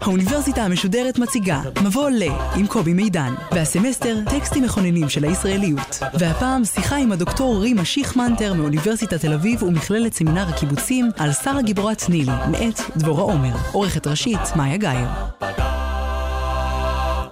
האוניברסיטה 0.00 0.62
המשודרת 0.62 1.18
מציגה 1.18 1.60
מבוא 1.84 2.10
ל 2.10 2.22
עם 2.56 2.66
קובי 2.66 2.92
מידן, 2.92 3.34
והסמסטר 3.52 4.16
טקסטים 4.30 4.62
מכוננים 4.62 5.08
של 5.08 5.24
הישראליות. 5.24 5.98
והפעם 6.14 6.64
שיחה 6.64 6.96
עם 6.96 7.12
הדוקטור 7.12 7.60
רימה 7.60 7.84
שיכמנטר 7.84 8.54
מאוניברסיטת 8.54 9.20
תל 9.20 9.32
אביב 9.32 9.62
ומכללת 9.62 10.14
סמינר 10.14 10.48
הקיבוצים 10.48 11.10
על 11.18 11.32
שרה 11.32 11.62
גיבורת 11.62 12.08
נילי, 12.08 12.32
מאת 12.50 12.80
דבורה 12.96 13.22
עומר. 13.22 13.56
עורכת 13.72 14.06
ראשית, 14.06 14.40
מאיה 14.56 14.76
גאייר. 14.76 15.08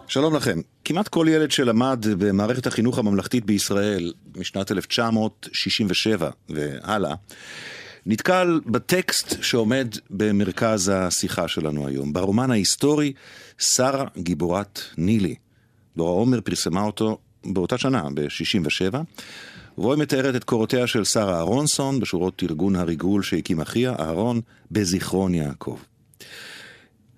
שלום 0.07 0.37
לכם. 0.37 0.61
כמעט 0.91 1.09
כל 1.09 1.27
ילד 1.29 1.51
שלמד 1.51 2.07
במערכת 2.19 2.67
החינוך 2.67 2.99
הממלכתית 2.99 3.45
בישראל 3.45 4.13
משנת 4.37 4.73
1967 4.73 6.31
והלאה, 6.49 7.15
נתקל 8.07 8.61
בטקסט 8.67 9.43
שעומד 9.43 9.89
במרכז 10.11 10.93
השיחה 10.95 11.49
שלנו 11.49 11.87
היום, 11.87 12.13
ברומן 12.13 12.51
ההיסטורי 12.51 13.13
שרה 13.59 14.05
גיבורת 14.19 14.81
נילי. 14.99 15.35
דורה 15.97 16.11
עומר 16.11 16.41
פרסמה 16.41 16.83
אותו 16.83 17.19
באותה 17.45 17.79
שנה, 17.79 18.03
ב-67, 18.15 18.97
ובו 19.79 19.97
מתארת 19.97 20.37
את 20.37 20.45
קורותיה 20.45 20.87
של 20.87 21.05
שרה 21.05 21.37
אהרונסון 21.37 22.01
בשורות 22.01 22.43
ארגון 22.43 22.77
הריגול 22.77 23.23
שהקים 23.23 23.61
אחיה, 23.61 23.95
אהרון, 23.99 24.41
בזיכרון 24.71 25.35
יעקב. 25.35 25.79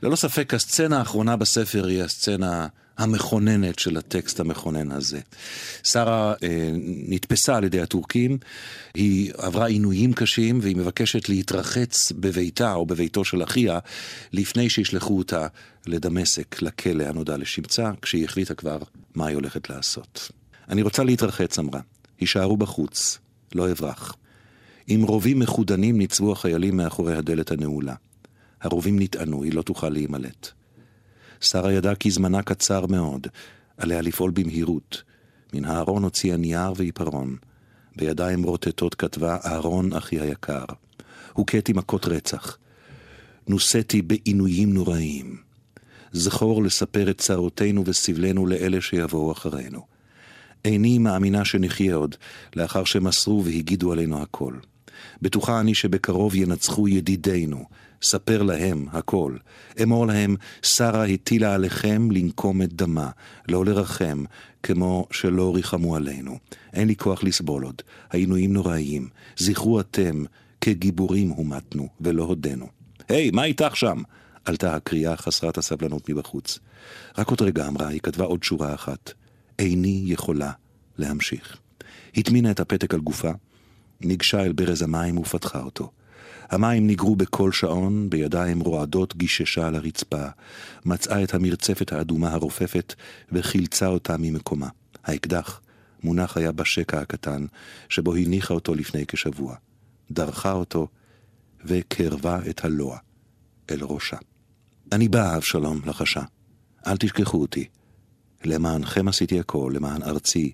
ללא 0.02 0.16
ספק, 0.16 0.54
הסצנה 0.54 0.98
האחרונה 0.98 1.36
בספר 1.36 1.86
היא 1.86 2.02
הסצנה 2.02 2.66
המכוננת 3.02 3.78
של 3.78 3.96
הטקסט 3.96 4.40
המכונן 4.40 4.92
הזה. 4.92 5.20
שרה 5.82 6.34
אה, 6.42 6.70
נתפסה 7.08 7.56
על 7.56 7.64
ידי 7.64 7.80
הטורקים, 7.80 8.38
היא 8.94 9.32
עברה 9.36 9.66
עינויים 9.66 10.12
קשים 10.12 10.58
והיא 10.62 10.76
מבקשת 10.76 11.28
להתרחץ 11.28 12.12
בביתה 12.12 12.74
או 12.74 12.86
בביתו 12.86 13.24
של 13.24 13.42
אחיה 13.42 13.78
לפני 14.32 14.70
שישלחו 14.70 15.18
אותה 15.18 15.46
לדמשק, 15.86 16.62
לכלא 16.62 17.04
הנודע 17.04 17.36
לשמצה, 17.36 17.90
כשהיא 18.02 18.24
החליטה 18.24 18.54
כבר 18.54 18.78
מה 19.14 19.26
היא 19.26 19.34
הולכת 19.34 19.70
לעשות. 19.70 20.30
אני 20.68 20.82
רוצה 20.82 21.04
להתרחץ, 21.04 21.58
אמרה. 21.58 21.80
הישארו 22.20 22.56
בחוץ, 22.56 23.18
לא 23.54 23.70
אברח. 23.70 24.16
עם 24.86 25.02
רובים 25.02 25.38
מחודנים 25.38 25.98
ניצבו 25.98 26.32
החיילים 26.32 26.76
מאחורי 26.76 27.16
הדלת 27.16 27.50
הנעולה. 27.50 27.94
הרובים 28.60 28.98
נטענו, 28.98 29.42
היא 29.42 29.54
לא 29.54 29.62
תוכל 29.62 29.88
להימלט. 29.88 30.50
שרה 31.42 31.72
ידעה 31.72 31.94
כי 31.94 32.10
זמנה 32.10 32.42
קצר 32.42 32.86
מאוד, 32.86 33.26
עליה 33.76 34.00
לפעול 34.00 34.30
במהירות. 34.30 35.02
מן 35.54 35.64
הארון 35.64 36.02
הוציאה 36.02 36.36
נייר 36.36 36.72
ועיפרון. 36.76 37.36
בידיים 37.96 38.42
רוטטות 38.42 38.94
כתבה 38.94 39.36
אהרון 39.44 39.92
אחי 39.92 40.20
היקר. 40.20 40.64
הוכיתי 41.32 41.72
מכות 41.72 42.06
רצח. 42.06 42.58
נושאתי 43.48 44.02
בעינויים 44.02 44.74
נוראיים. 44.74 45.36
זכור 46.12 46.62
לספר 46.62 47.10
את 47.10 47.18
צרותינו 47.18 47.82
וסבלנו 47.86 48.46
לאלה 48.46 48.80
שיבואו 48.80 49.32
אחרינו. 49.32 49.86
איני 50.64 50.98
מאמינה 50.98 51.44
שנחיה 51.44 51.94
עוד, 51.94 52.14
לאחר 52.56 52.84
שמסרו 52.84 53.44
והגידו 53.44 53.92
עלינו 53.92 54.22
הכל. 54.22 54.54
בטוחה 55.22 55.60
אני 55.60 55.74
שבקרוב 55.74 56.34
ינצחו 56.34 56.88
ידידינו, 56.88 57.64
ספר 58.02 58.42
להם 58.42 58.86
הכל. 58.92 59.36
אמור 59.82 60.06
להם, 60.06 60.36
שרה 60.62 61.04
הטילה 61.04 61.54
עליכם 61.54 62.10
לנקום 62.10 62.62
את 62.62 62.72
דמה, 62.72 63.10
לא 63.48 63.64
לרחם, 63.64 64.24
כמו 64.62 65.06
שלא 65.10 65.54
ריחמו 65.54 65.96
עלינו. 65.96 66.38
אין 66.72 66.88
לי 66.88 66.96
כוח 66.96 67.24
לסבול 67.24 67.64
עוד, 67.64 67.82
העינויים 68.10 68.52
נוראיים. 68.52 69.08
זכרו 69.36 69.80
אתם, 69.80 70.24
כגיבורים 70.60 71.28
הומתנו, 71.28 71.88
ולא 72.00 72.22
הודינו. 72.22 72.66
היי, 73.08 73.28
hey, 73.28 73.34
מה 73.34 73.44
איתך 73.44 73.76
שם? 73.76 74.02
עלתה 74.44 74.76
הקריאה 74.76 75.16
חסרת 75.16 75.58
הסבלנות 75.58 76.08
מבחוץ. 76.08 76.58
רק 77.18 77.28
עוד 77.28 77.42
רגע 77.42 77.68
אמרה, 77.68 77.88
היא 77.88 78.00
כתבה 78.00 78.24
עוד 78.24 78.42
שורה 78.42 78.74
אחת. 78.74 79.12
איני 79.58 80.02
יכולה 80.04 80.50
להמשיך. 80.98 81.56
הטמינה 82.16 82.50
את 82.50 82.60
הפתק 82.60 82.94
על 82.94 83.00
גופה, 83.00 83.30
ניגשה 84.00 84.42
אל 84.44 84.52
ברז 84.52 84.82
המים 84.82 85.18
ופתחה 85.18 85.60
אותו. 85.60 85.90
המים 86.52 86.86
ניגרו 86.86 87.16
בכל 87.16 87.52
שעון, 87.52 88.10
בידיים 88.10 88.60
רועדות 88.60 89.16
גיששה 89.16 89.66
על 89.66 89.74
הרצפה, 89.74 90.26
מצאה 90.84 91.22
את 91.24 91.34
המרצפת 91.34 91.92
האדומה 91.92 92.32
הרופפת 92.32 92.94
וחילצה 93.32 93.86
אותה 93.86 94.16
ממקומה. 94.18 94.68
האקדח 95.04 95.60
מונח 96.02 96.36
היה 96.36 96.52
בשקע 96.52 97.00
הקטן, 97.00 97.46
שבו 97.88 98.14
הניחה 98.14 98.54
אותו 98.54 98.74
לפני 98.74 99.04
כשבוע. 99.08 99.56
דרכה 100.10 100.52
אותו 100.52 100.88
וקרבה 101.64 102.38
את 102.50 102.64
הלוע 102.64 102.98
אל 103.70 103.78
ראשה. 103.82 104.16
אני 104.92 105.08
בא, 105.08 105.36
אבשלום, 105.36 105.80
לחשה. 105.86 106.22
אל 106.86 106.96
תשכחו 106.96 107.40
אותי. 107.40 107.68
למענכם 108.44 109.08
עשיתי 109.08 109.40
הכל, 109.40 109.72
למען 109.74 110.02
ארצי, 110.02 110.52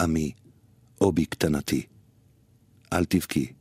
עמי, 0.00 0.32
או 1.00 1.12
בקטנתי. 1.12 1.86
אל 2.92 3.04
תבכי. 3.04 3.52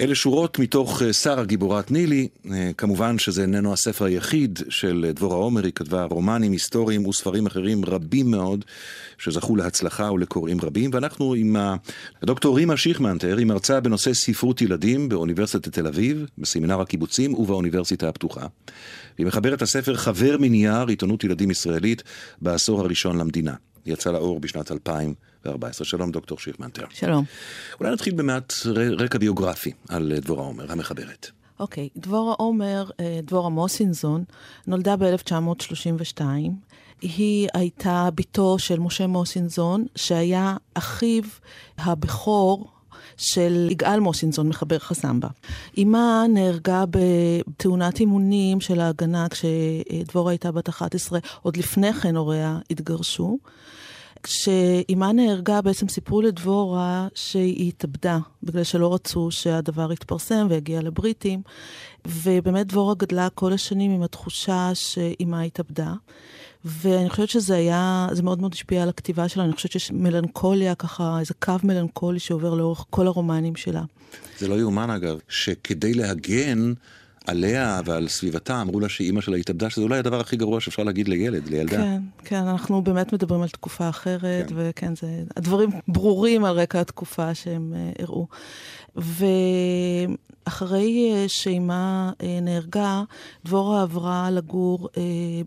אלה 0.00 0.14
שורות 0.14 0.58
מתוך 0.58 1.02
אה, 1.02 1.12
שרה 1.12 1.44
גיבורת 1.44 1.90
נילי, 1.90 2.28
אה, 2.52 2.70
כמובן 2.76 3.18
שזה 3.18 3.42
איננו 3.42 3.72
הספר 3.72 4.04
היחיד 4.04 4.58
של 4.68 5.10
דבורה 5.14 5.36
עומר, 5.36 5.64
היא 5.64 5.72
כתבה 5.72 6.04
רומנים 6.04 6.52
היסטוריים 6.52 7.06
וספרים 7.06 7.46
אחרים 7.46 7.84
רבים 7.84 8.30
מאוד 8.30 8.64
שזכו 9.18 9.56
להצלחה 9.56 10.12
ולקוראים 10.12 10.60
רבים, 10.62 10.90
ואנחנו 10.92 11.34
עם 11.34 11.56
הדוקטור 12.22 12.56
רימה 12.56 12.76
שיכמנטר, 12.76 13.36
היא 13.36 13.46
מרצה 13.46 13.80
בנושא 13.80 14.14
ספרות 14.14 14.62
ילדים 14.62 15.08
באוניברסיטת 15.08 15.72
תל 15.72 15.86
אביב, 15.86 16.26
בסמינר 16.38 16.80
הקיבוצים 16.80 17.34
ובאוניברסיטה 17.34 18.08
הפתוחה. 18.08 18.46
והיא 19.18 19.26
מחברת 19.26 19.62
הספר 19.62 19.96
חבר 19.96 20.36
מנייר, 20.40 20.86
עיתונות 20.88 21.24
ילדים 21.24 21.50
ישראלית, 21.50 22.02
בעשור 22.42 22.80
הראשון 22.80 23.18
למדינה. 23.18 23.54
יצא 23.86 24.10
לאור 24.10 24.40
בשנת 24.40 24.72
2014. 24.72 25.84
שלום, 25.84 26.10
דוקטור 26.10 26.38
שיכמנטר. 26.38 26.84
שלום. 26.90 27.24
אולי 27.80 27.92
נתחיל 27.92 28.14
במעט 28.14 28.52
רקע 28.98 29.18
ביוגרפי 29.18 29.72
על 29.88 30.12
דבורה 30.20 30.44
עומר, 30.44 30.72
המחברת. 30.72 31.30
אוקיי, 31.60 31.88
okay. 31.96 32.00
דבורה 32.00 32.34
עומר, 32.38 32.90
אה, 33.00 33.20
דבורה 33.22 33.48
מוסינזון, 33.48 34.24
נולדה 34.66 34.96
ב-1932. 34.96 36.22
היא 37.02 37.48
הייתה 37.54 38.08
בתו 38.14 38.58
של 38.58 38.80
משה 38.80 39.06
מוסינזון, 39.06 39.86
שהיה 39.96 40.56
אחיו 40.74 41.22
הבכור 41.78 42.70
של 43.18 43.68
יגאל 43.70 44.00
מוסינזון, 44.00 44.48
מחבר 44.48 44.78
חסמבה. 44.78 45.28
אמה 45.82 46.24
נהרגה 46.28 46.84
בתאונת 46.90 48.00
אימונים 48.00 48.60
של 48.60 48.80
ההגנה 48.80 49.26
כשדבורה 49.28 50.32
הייתה 50.32 50.52
בת 50.52 50.68
11, 50.68 51.18
עוד 51.42 51.56
לפני 51.56 51.92
כן 51.92 52.16
הוריה 52.16 52.58
התגרשו. 52.70 53.38
כשאימה 54.22 55.12
נהרגה, 55.12 55.62
בעצם 55.62 55.88
סיפרו 55.88 56.22
לדבורה 56.22 57.08
שהיא 57.14 57.68
התאבדה, 57.68 58.18
בגלל 58.42 58.64
שלא 58.64 58.94
רצו 58.94 59.30
שהדבר 59.30 59.92
יתפרסם 59.92 60.46
ויגיע 60.50 60.82
לבריטים. 60.82 61.42
ובאמת 62.06 62.66
דבורה 62.66 62.94
גדלה 62.94 63.28
כל 63.30 63.52
השנים 63.52 63.90
עם 63.90 64.02
התחושה 64.02 64.70
שאימה 64.74 65.42
התאבדה. 65.42 65.92
ואני 66.64 67.10
חושבת 67.10 67.28
שזה 67.28 67.56
היה, 67.56 68.08
זה 68.12 68.22
מאוד 68.22 68.40
מאוד 68.40 68.52
השפיע 68.52 68.82
על 68.82 68.88
הכתיבה 68.88 69.28
שלה, 69.28 69.44
אני 69.44 69.52
חושבת 69.52 69.72
שיש 69.72 69.90
מלנכוליה 69.92 70.74
ככה, 70.74 71.20
איזה 71.20 71.34
קו 71.34 71.54
מלנכולי 71.62 72.18
שעובר 72.18 72.54
לאורך 72.54 72.84
כל 72.90 73.06
הרומנים 73.06 73.56
שלה. 73.56 73.82
זה 74.38 74.48
לא 74.48 74.54
יאומן 74.54 74.90
אגב, 74.90 75.18
שכדי 75.28 75.94
להגן 75.94 76.72
עליה 77.26 77.80
ועל 77.84 78.08
סביבתה, 78.08 78.60
אמרו 78.60 78.80
לה 78.80 78.88
שאימא 78.88 79.20
שלה 79.20 79.36
התאבדה, 79.36 79.70
שזה 79.70 79.82
אולי 79.82 79.98
הדבר 79.98 80.20
הכי 80.20 80.36
גרוע 80.36 80.60
שאפשר 80.60 80.82
להגיד 80.82 81.08
לילד, 81.08 81.48
לילדה. 81.48 81.76
כן, 81.76 82.02
כן, 82.24 82.36
אנחנו 82.46 82.82
באמת 82.82 83.12
מדברים 83.12 83.42
על 83.42 83.48
תקופה 83.48 83.88
אחרת, 83.88 84.48
כן. 84.48 84.54
וכן, 84.56 84.96
זה, 84.96 85.22
הדברים 85.36 85.70
ברורים 85.88 86.44
על 86.44 86.60
רקע 86.60 86.80
התקופה 86.80 87.34
שהם 87.34 87.74
uh, 87.74 88.02
הראו. 88.02 88.26
ואחרי 90.46 91.12
uh, 91.12 91.28
שאימה 91.28 92.10
uh, 92.18 92.24
נהרגה, 92.42 93.02
דבורה 93.44 93.82
עברה 93.82 94.30
לגור 94.30 94.88
uh, 94.92 94.98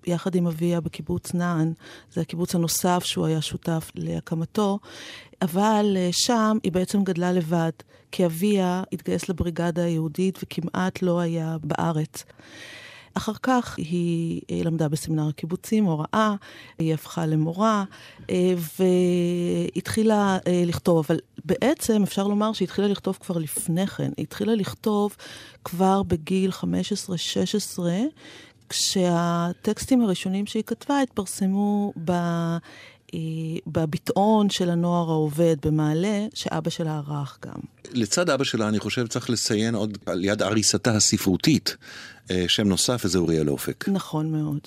יחד 0.07 0.35
עם 0.35 0.47
אביה 0.47 0.81
בקיבוץ 0.81 1.33
נען, 1.33 1.73
זה 2.13 2.21
הקיבוץ 2.21 2.55
הנוסף 2.55 3.03
שהוא 3.03 3.25
היה 3.25 3.41
שותף 3.41 3.91
להקמתו, 3.95 4.79
אבל 5.41 5.97
uh, 5.97 6.13
שם 6.15 6.57
היא 6.63 6.71
בעצם 6.71 7.03
גדלה 7.03 7.31
לבד. 7.31 7.71
כי 8.11 8.25
אביה 8.25 8.83
התגייס 8.93 9.29
לבריגדה 9.29 9.83
היהודית 9.83 10.39
וכמעט 10.43 11.01
לא 11.01 11.19
היה 11.19 11.57
בארץ. 11.63 12.23
אחר 13.13 13.33
כך 13.43 13.77
היא 13.77 14.41
אה, 14.51 14.61
למדה 14.63 14.89
בסמינר 14.89 15.27
הקיבוצים, 15.27 15.85
הוראה, 15.85 16.35
היא 16.79 16.93
הפכה 16.93 17.25
למורה, 17.25 17.83
אה, 18.29 18.53
והתחילה 19.75 20.37
אה, 20.47 20.63
לכתוב, 20.65 21.05
אבל 21.07 21.19
בעצם 21.45 22.03
אפשר 22.03 22.27
לומר 22.27 22.53
שהיא 22.53 22.65
התחילה 22.65 22.87
לכתוב 22.87 23.17
כבר 23.21 23.37
לפני 23.37 23.87
כן. 23.87 24.11
היא 24.17 24.23
התחילה 24.23 24.55
לכתוב 24.55 25.15
כבר 25.63 26.03
בגיל 26.03 26.51
15-16, 26.51 26.63
כשהטקסטים 28.69 30.01
הראשונים 30.01 30.45
שהיא 30.45 30.63
כתבה 30.63 31.01
התפרסמו. 31.01 31.93
בביטאון 33.67 34.49
של 34.49 34.69
הנוער 34.69 35.09
העובד 35.09 35.55
במעלה, 35.65 36.25
שאבא 36.33 36.69
שלה 36.69 37.01
ערך 37.07 37.37
גם. 37.45 37.59
לצד 37.93 38.29
אבא 38.29 38.43
שלה, 38.43 38.67
אני 38.67 38.79
חושב, 38.79 39.07
צריך 39.07 39.29
לציין 39.29 39.75
עוד 39.75 39.97
על 40.05 40.25
יד 40.25 40.41
עריסתה 40.41 40.91
הספרותית, 40.91 41.77
שם 42.47 42.67
נוסף, 42.67 43.01
וזה 43.05 43.19
אוריאל 43.19 43.49
אופק. 43.49 43.85
נכון 43.87 44.31
מאוד. 44.31 44.59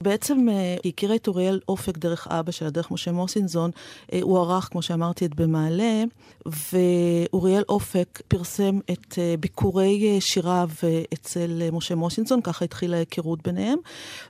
בעצם 0.00 0.48
אה, 0.48 0.76
היא 0.82 0.92
הכירה 0.92 1.14
את 1.14 1.28
אוריאל 1.28 1.60
אופק 1.68 1.98
דרך 1.98 2.28
אבא 2.30 2.52
שלה, 2.52 2.70
דרך 2.70 2.90
משה 2.90 3.12
מוסינזון. 3.12 3.70
אה, 4.12 4.18
הוא 4.22 4.38
ערך, 4.38 4.68
כמו 4.70 4.82
שאמרתי, 4.82 5.26
את 5.26 5.34
במעלה, 5.34 6.04
ואוריאל 6.46 7.62
אופק 7.68 8.20
פרסם 8.28 8.78
את 8.92 9.18
אה, 9.18 9.34
ביקורי 9.40 10.20
שיריו 10.20 10.70
אצל 11.14 11.62
משה 11.72 11.94
מוסינזון, 11.94 12.40
ככה 12.42 12.64
התחילה 12.64 12.96
ההיכרות 12.96 13.42
ביניהם. 13.42 13.78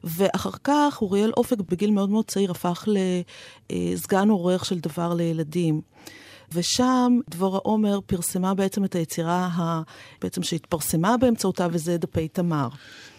ואחר 0.05 0.51
כך 0.65 0.99
אוריאל 1.03 1.33
אופק 1.37 1.59
בגיל 1.69 1.91
מאוד 1.91 2.11
מאוד 2.11 2.25
צעיר 2.25 2.51
הפך 2.51 2.89
לסגן 3.71 4.29
עורך 4.29 4.65
של 4.65 4.79
דבר 4.79 5.15
לילדים. 5.15 5.81
ושם 6.53 7.19
דבורה 7.31 7.59
עומר 7.63 8.01
פרסמה 8.07 8.55
בעצם 8.55 8.85
את 8.85 8.95
היצירה 8.95 9.49
ה... 9.57 9.83
בעצם 10.23 10.43
שהתפרסמה 10.43 11.17
באמצעותה, 11.17 11.67
וזה 11.73 11.97
דפי 11.97 12.29
תמר. 12.29 12.69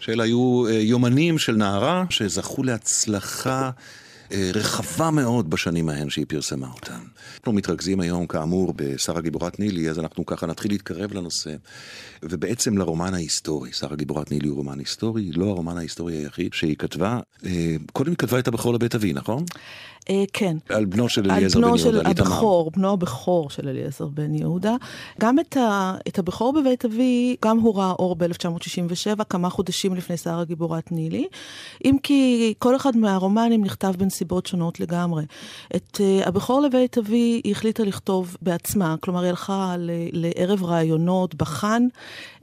שאלה 0.00 0.24
היו 0.24 0.66
אה, 0.68 0.72
יומנים 0.72 1.38
של 1.38 1.56
נערה 1.56 2.04
שזכו 2.10 2.62
להצלחה. 2.62 3.70
אה, 4.32 4.50
רחבה 4.54 5.10
מאוד 5.10 5.50
בשנים 5.50 5.88
ההן 5.88 6.10
שהיא 6.10 6.26
פרסמה 6.28 6.68
אותן. 6.74 6.99
אנחנו 7.40 7.52
מתרכזים 7.52 8.00
היום, 8.00 8.26
כאמור, 8.26 8.72
בשרה 8.76 9.20
גיבורת 9.20 9.60
נילי, 9.60 9.90
אז 9.90 9.98
אנחנו 9.98 10.26
ככה 10.26 10.46
נתחיל 10.46 10.70
להתקרב 10.70 11.12
לנושא, 11.12 11.50
ובעצם 12.22 12.78
לרומן 12.78 13.14
ההיסטורי. 13.14 13.72
שרה 13.72 13.96
גיבורת 13.96 14.30
נילי 14.30 14.48
הוא 14.48 14.56
רומן 14.56 14.78
היסטורי, 14.78 15.32
לא 15.32 15.44
הרומן 15.44 15.78
ההיסטורי 15.78 16.16
היחיד 16.16 16.52
שהיא 16.54 16.76
כתבה. 16.76 17.20
אה, 17.46 17.76
קודם 17.92 18.10
היא 18.10 18.16
כתבה 18.16 18.38
את 18.38 18.48
הבכור 18.48 18.74
לבית 18.74 18.94
אבי, 18.94 19.12
נכון? 19.12 19.44
אה, 20.10 20.24
כן. 20.32 20.56
על 20.68 20.84
בנו 20.84 21.08
של 21.08 21.30
אליעזר 21.30 21.60
בן 21.60 21.66
יהודה, 21.66 21.98
על 21.98 22.14
בנו 22.14 22.14
של 22.14 22.22
הבכור, 22.22 22.70
בנו 22.70 22.92
הבכור 22.92 23.50
של 23.50 23.68
אליעזר 23.68 24.06
בן 24.06 24.34
יהודה. 24.34 24.76
גם 25.20 25.38
את, 25.38 25.56
ה, 25.56 25.94
את 26.08 26.18
הבכור 26.18 26.52
בבית 26.52 26.84
אבי, 26.84 27.36
גם 27.44 27.58
הוא 27.58 27.76
ראה 27.76 27.90
אור 27.90 28.16
ב-1967, 28.16 29.24
כמה 29.24 29.50
חודשים 29.50 29.94
לפני 29.94 30.16
שרה 30.16 30.44
גיבורת 30.44 30.92
נילי. 30.92 31.26
אם 31.84 31.96
כי 32.02 32.54
כל 32.58 32.76
אחד 32.76 32.96
מהרומנים 32.96 33.64
נכתב 33.64 33.92
בנסיבות 33.98 34.46
שונות 34.46 34.80
לגמרי. 34.80 35.24
את 35.76 35.96
uh, 35.96 36.28
הבכור 36.28 36.60
לבית 36.60 36.98
אבי 36.98 37.29
היא 37.44 37.52
החליטה 37.52 37.82
לכתוב 37.84 38.36
בעצמה, 38.42 38.94
כלומר 39.00 39.20
היא 39.20 39.28
הלכה 39.28 39.74
לערב 40.12 40.64
רעיונות 40.64 41.34
בחאן. 41.34 41.86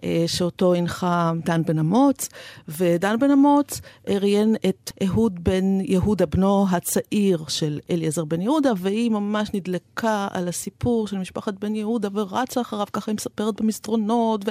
אה, 0.04 0.24
שאותו 0.28 0.74
הנחה 0.74 1.32
דן 1.46 1.64
בן 1.64 1.80
אמוץ, 1.80 2.30
ודן 2.68 3.20
בן 3.20 3.32
אמוץ 3.32 3.82
ראיין 4.08 4.56
את 4.70 4.92
אהוד 5.04 5.44
בן 5.44 5.82
יהודה, 5.82 6.26
בנו 6.26 6.66
הצעיר 6.72 7.44
של 7.48 7.80
אליעזר 7.90 8.26
בן 8.26 8.42
יהודה, 8.42 8.72
והיא 8.78 9.12
ממש 9.12 9.50
נדלקה 9.54 10.28
על 10.32 10.48
הסיפור 10.48 11.08
של 11.08 11.18
משפחת 11.18 11.54
בן 11.54 11.76
יהודה 11.76 12.10
ורצה 12.14 12.62
אחריו, 12.62 12.88
ככה 12.94 13.12
היא 13.12 13.16
מספרת 13.16 13.62
במסדרונות, 13.62 14.42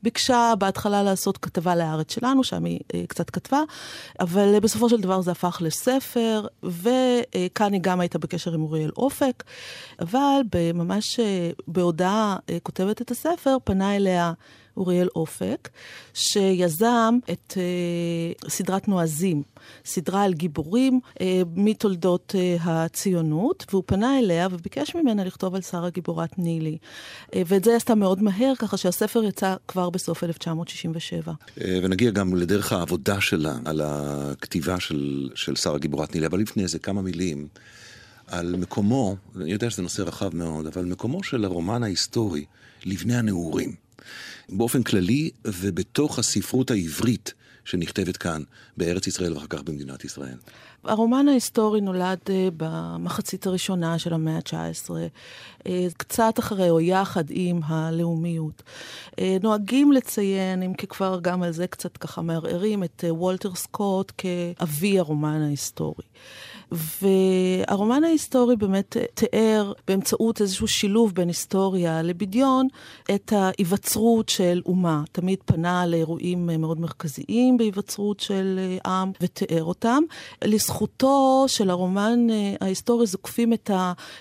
וביקשה 0.00 0.52
בהתחלה 0.58 1.02
לעשות 1.02 1.38
כתבה 1.38 1.74
לארץ 1.74 2.14
שלנו, 2.14 2.44
שם 2.44 2.64
היא 2.64 2.80
אה, 2.94 3.02
קצת 3.08 3.30
כתבה, 3.30 3.60
אבל 4.20 4.60
בסופו 4.60 4.88
של 4.88 5.00
דבר 5.00 5.20
זה 5.20 5.30
הפך 5.30 5.58
לספר, 5.64 6.46
וכאן 6.62 7.72
היא 7.72 7.80
גם 7.80 8.00
הייתה 8.00 8.18
בקשר 8.18 8.54
עם 8.54 8.62
אוריאל 8.62 8.90
אופק, 8.96 9.42
אבל 10.00 10.40
ממש 10.74 11.20
אה, 11.20 11.50
בהודעה 11.68 12.36
כותבת 12.62 13.02
את 13.02 13.10
הספר, 13.10 13.56
פנה 13.64 13.96
אליה 13.96 14.32
אוריאל 14.76 15.08
אופק, 15.16 15.68
שיזם 16.14 17.18
את 17.30 17.56
uh, 18.44 18.48
סדרת 18.48 18.88
נועזים, 18.88 19.42
סדרה 19.84 20.22
על 20.22 20.34
גיבורים 20.34 21.00
uh, 21.14 21.20
מתולדות 21.56 22.34
uh, 22.34 22.62
הציונות, 22.64 23.66
והוא 23.70 23.82
פנה 23.86 24.18
אליה 24.18 24.48
וביקש 24.50 24.94
ממנה 24.94 25.24
לכתוב 25.24 25.54
על 25.54 25.62
שרה 25.62 25.90
גיבורת 25.90 26.38
נילי. 26.38 26.78
Uh, 27.26 27.34
ואת 27.46 27.64
זה 27.64 27.76
עשתה 27.76 27.94
מאוד 27.94 28.22
מהר, 28.22 28.52
ככה 28.58 28.76
שהספר 28.76 29.24
יצא 29.24 29.54
כבר 29.68 29.90
בסוף 29.90 30.24
1967. 30.24 31.32
Uh, 31.32 31.62
ונגיע 31.82 32.10
גם 32.10 32.34
לדרך 32.34 32.72
העבודה 32.72 33.20
שלה, 33.20 33.54
על 33.64 33.80
הכתיבה 33.84 34.80
של, 34.80 35.30
של 35.34 35.56
שרה 35.56 35.78
גיבורת 35.78 36.14
נילי, 36.14 36.26
אבל 36.26 36.40
לפני 36.40 36.68
זה 36.68 36.78
כמה 36.78 37.02
מילים. 37.02 37.48
על 38.26 38.56
מקומו, 38.56 39.16
אני 39.36 39.52
יודע 39.52 39.70
שזה 39.70 39.82
נושא 39.82 40.02
רחב 40.02 40.36
מאוד, 40.36 40.66
אבל 40.66 40.84
מקומו 40.84 41.22
של 41.22 41.44
הרומן 41.44 41.82
ההיסטורי, 41.82 42.44
לבני 42.84 43.16
הנעורים. 43.16 43.81
באופן 44.48 44.82
כללי 44.82 45.30
ובתוך 45.44 46.18
הספרות 46.18 46.70
העברית 46.70 47.34
שנכתבת 47.64 48.16
כאן, 48.16 48.42
בארץ 48.76 49.06
ישראל 49.06 49.32
ואחר 49.32 49.46
כך 49.46 49.62
במדינת 49.62 50.04
ישראל. 50.04 50.36
הרומן 50.84 51.28
ההיסטורי 51.28 51.80
נולד 51.80 52.18
אה, 52.30 52.48
במחצית 52.56 53.46
הראשונה 53.46 53.98
של 53.98 54.14
המאה 54.14 54.36
ה-19, 54.36 54.90
אה, 54.96 55.06
קצת 55.96 56.38
אחרי 56.38 56.70
או 56.70 56.80
יחד 56.80 57.24
עם 57.30 57.60
הלאומיות. 57.64 58.62
אה, 59.18 59.36
נוהגים 59.42 59.92
לציין, 59.92 60.62
אם 60.62 60.74
כי 60.74 60.86
כבר 60.86 61.18
גם 61.22 61.42
על 61.42 61.52
זה 61.52 61.66
קצת 61.66 61.96
ככה 61.96 62.22
מערערים, 62.22 62.84
את 62.84 63.04
וולטר 63.08 63.54
סקוט 63.54 64.12
כאבי 64.18 64.98
הרומן 64.98 65.42
ההיסטורי. 65.42 66.04
והרומן 66.72 68.04
ההיסטורי 68.04 68.56
באמת 68.56 68.96
תיאר 69.14 69.72
באמצעות 69.88 70.40
איזשהו 70.40 70.68
שילוב 70.68 71.14
בין 71.14 71.28
היסטוריה 71.28 72.02
לבדיון 72.02 72.68
את 73.14 73.32
ההיווצרות 73.32 74.28
של 74.28 74.62
אומה. 74.66 75.02
תמיד 75.12 75.38
פנה 75.44 75.86
לאירועים 75.86 76.50
מאוד 76.58 76.80
מרכזיים 76.80 77.56
בהיווצרות 77.56 78.20
של 78.20 78.60
עם 78.86 79.12
ותיאר 79.20 79.64
אותם. 79.64 80.02
לזכותו 80.44 81.44
של 81.48 81.70
הרומן 81.70 82.26
ההיסטורי 82.60 83.06
זוקפים 83.06 83.52
את 83.52 83.70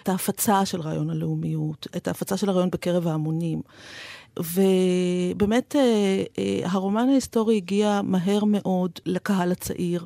ההפצה 0.06 0.66
של 0.66 0.82
רעיון 0.82 1.10
הלאומיות, 1.32 1.88
את 1.98 2.08
ההפצה 2.08 2.38
של 2.38 2.50
הרעיון 2.50 2.70
בקרב 2.72 3.08
ההמונים. 3.08 3.62
ובאמת 4.40 5.76
הרומן 6.64 7.10
ההיסטורי 7.10 7.56
הגיע 7.58 8.02
מהר 8.04 8.44
מאוד 8.44 8.92
לקהל 9.06 9.52
הצעיר. 9.52 10.06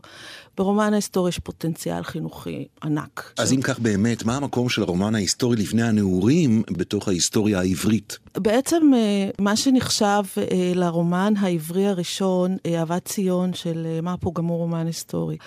ברומן 0.58 0.94
ההיסטורי 0.94 1.30
יש 1.30 1.40
פוטנציאל 1.40 2.04
חינוכי 2.04 2.66
ענק. 2.84 3.34
אז 3.38 3.54
אם 3.54 3.62
כך 3.62 3.80
באמת, 3.80 4.24
מה 4.26 4.36
המקום 4.36 4.70
של 4.70 4.82
הרומן 4.82 5.16
ההיסטורי 5.16 5.56
לפני 5.56 5.84
הנעורים 5.84 6.64
בתוך 6.72 7.08
ההיסטוריה 7.08 7.60
העברית? 7.60 8.18
בעצם 8.38 8.92
אה, 8.96 9.30
מה 9.40 9.56
שנחשב 9.56 10.24
אה, 10.38 10.72
לרומן 10.76 11.34
העברי 11.38 11.88
הראשון, 11.88 12.58
אה, 12.66 12.80
אהבת 12.80 13.06
ציון 13.06 13.54
של 13.54 13.88
מה 14.04 14.18
פה 14.18 14.32
גמור 14.36 14.58
רומן 14.58 14.88
היסטורי. 14.88 15.38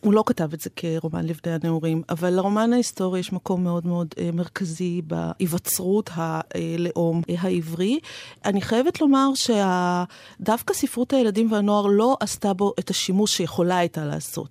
הוא 0.00 0.14
לא 0.14 0.22
כתב 0.26 0.52
את 0.52 0.60
זה 0.60 0.70
כרומן 0.76 1.26
לבני 1.26 1.52
הנעורים, 1.52 2.02
אבל 2.08 2.30
לרומן 2.30 2.72
ההיסטורי 2.72 3.20
יש 3.20 3.32
מקום 3.32 3.64
מאוד 3.64 3.86
מאוד 3.86 4.08
מרכזי 4.32 5.02
בהיווצרות 5.06 6.10
הלאום 6.14 7.22
העברי. 7.38 7.98
אני 8.44 8.60
חייבת 8.60 9.00
לומר 9.00 9.28
שדווקא 9.34 10.74
ספרות 10.74 11.12
הילדים 11.12 11.52
והנוער 11.52 11.86
לא 11.86 12.16
עשתה 12.20 12.52
בו 12.52 12.72
את 12.78 12.90
השימוש 12.90 13.36
שיכולה 13.36 13.78
הייתה 13.78 14.04
לעשות. 14.04 14.49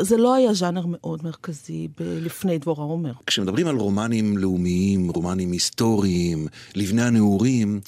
זה 0.00 0.16
לא 0.16 0.34
היה 0.34 0.54
ז'אנר 0.54 0.86
מאוד 0.86 1.24
מרכזי 1.24 1.88
לפני 2.00 2.58
דבורה 2.58 2.84
עומר. 2.84 3.12
כשמדברים 3.26 3.66
על 3.66 3.76
רומנים 3.76 4.38
לאומיים, 4.38 5.10
רומנים 5.10 5.52
היסטוריים, 5.52 6.46
לבני 6.74 7.02
הנעורים, 7.02 7.80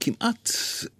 כמעט 0.00 0.50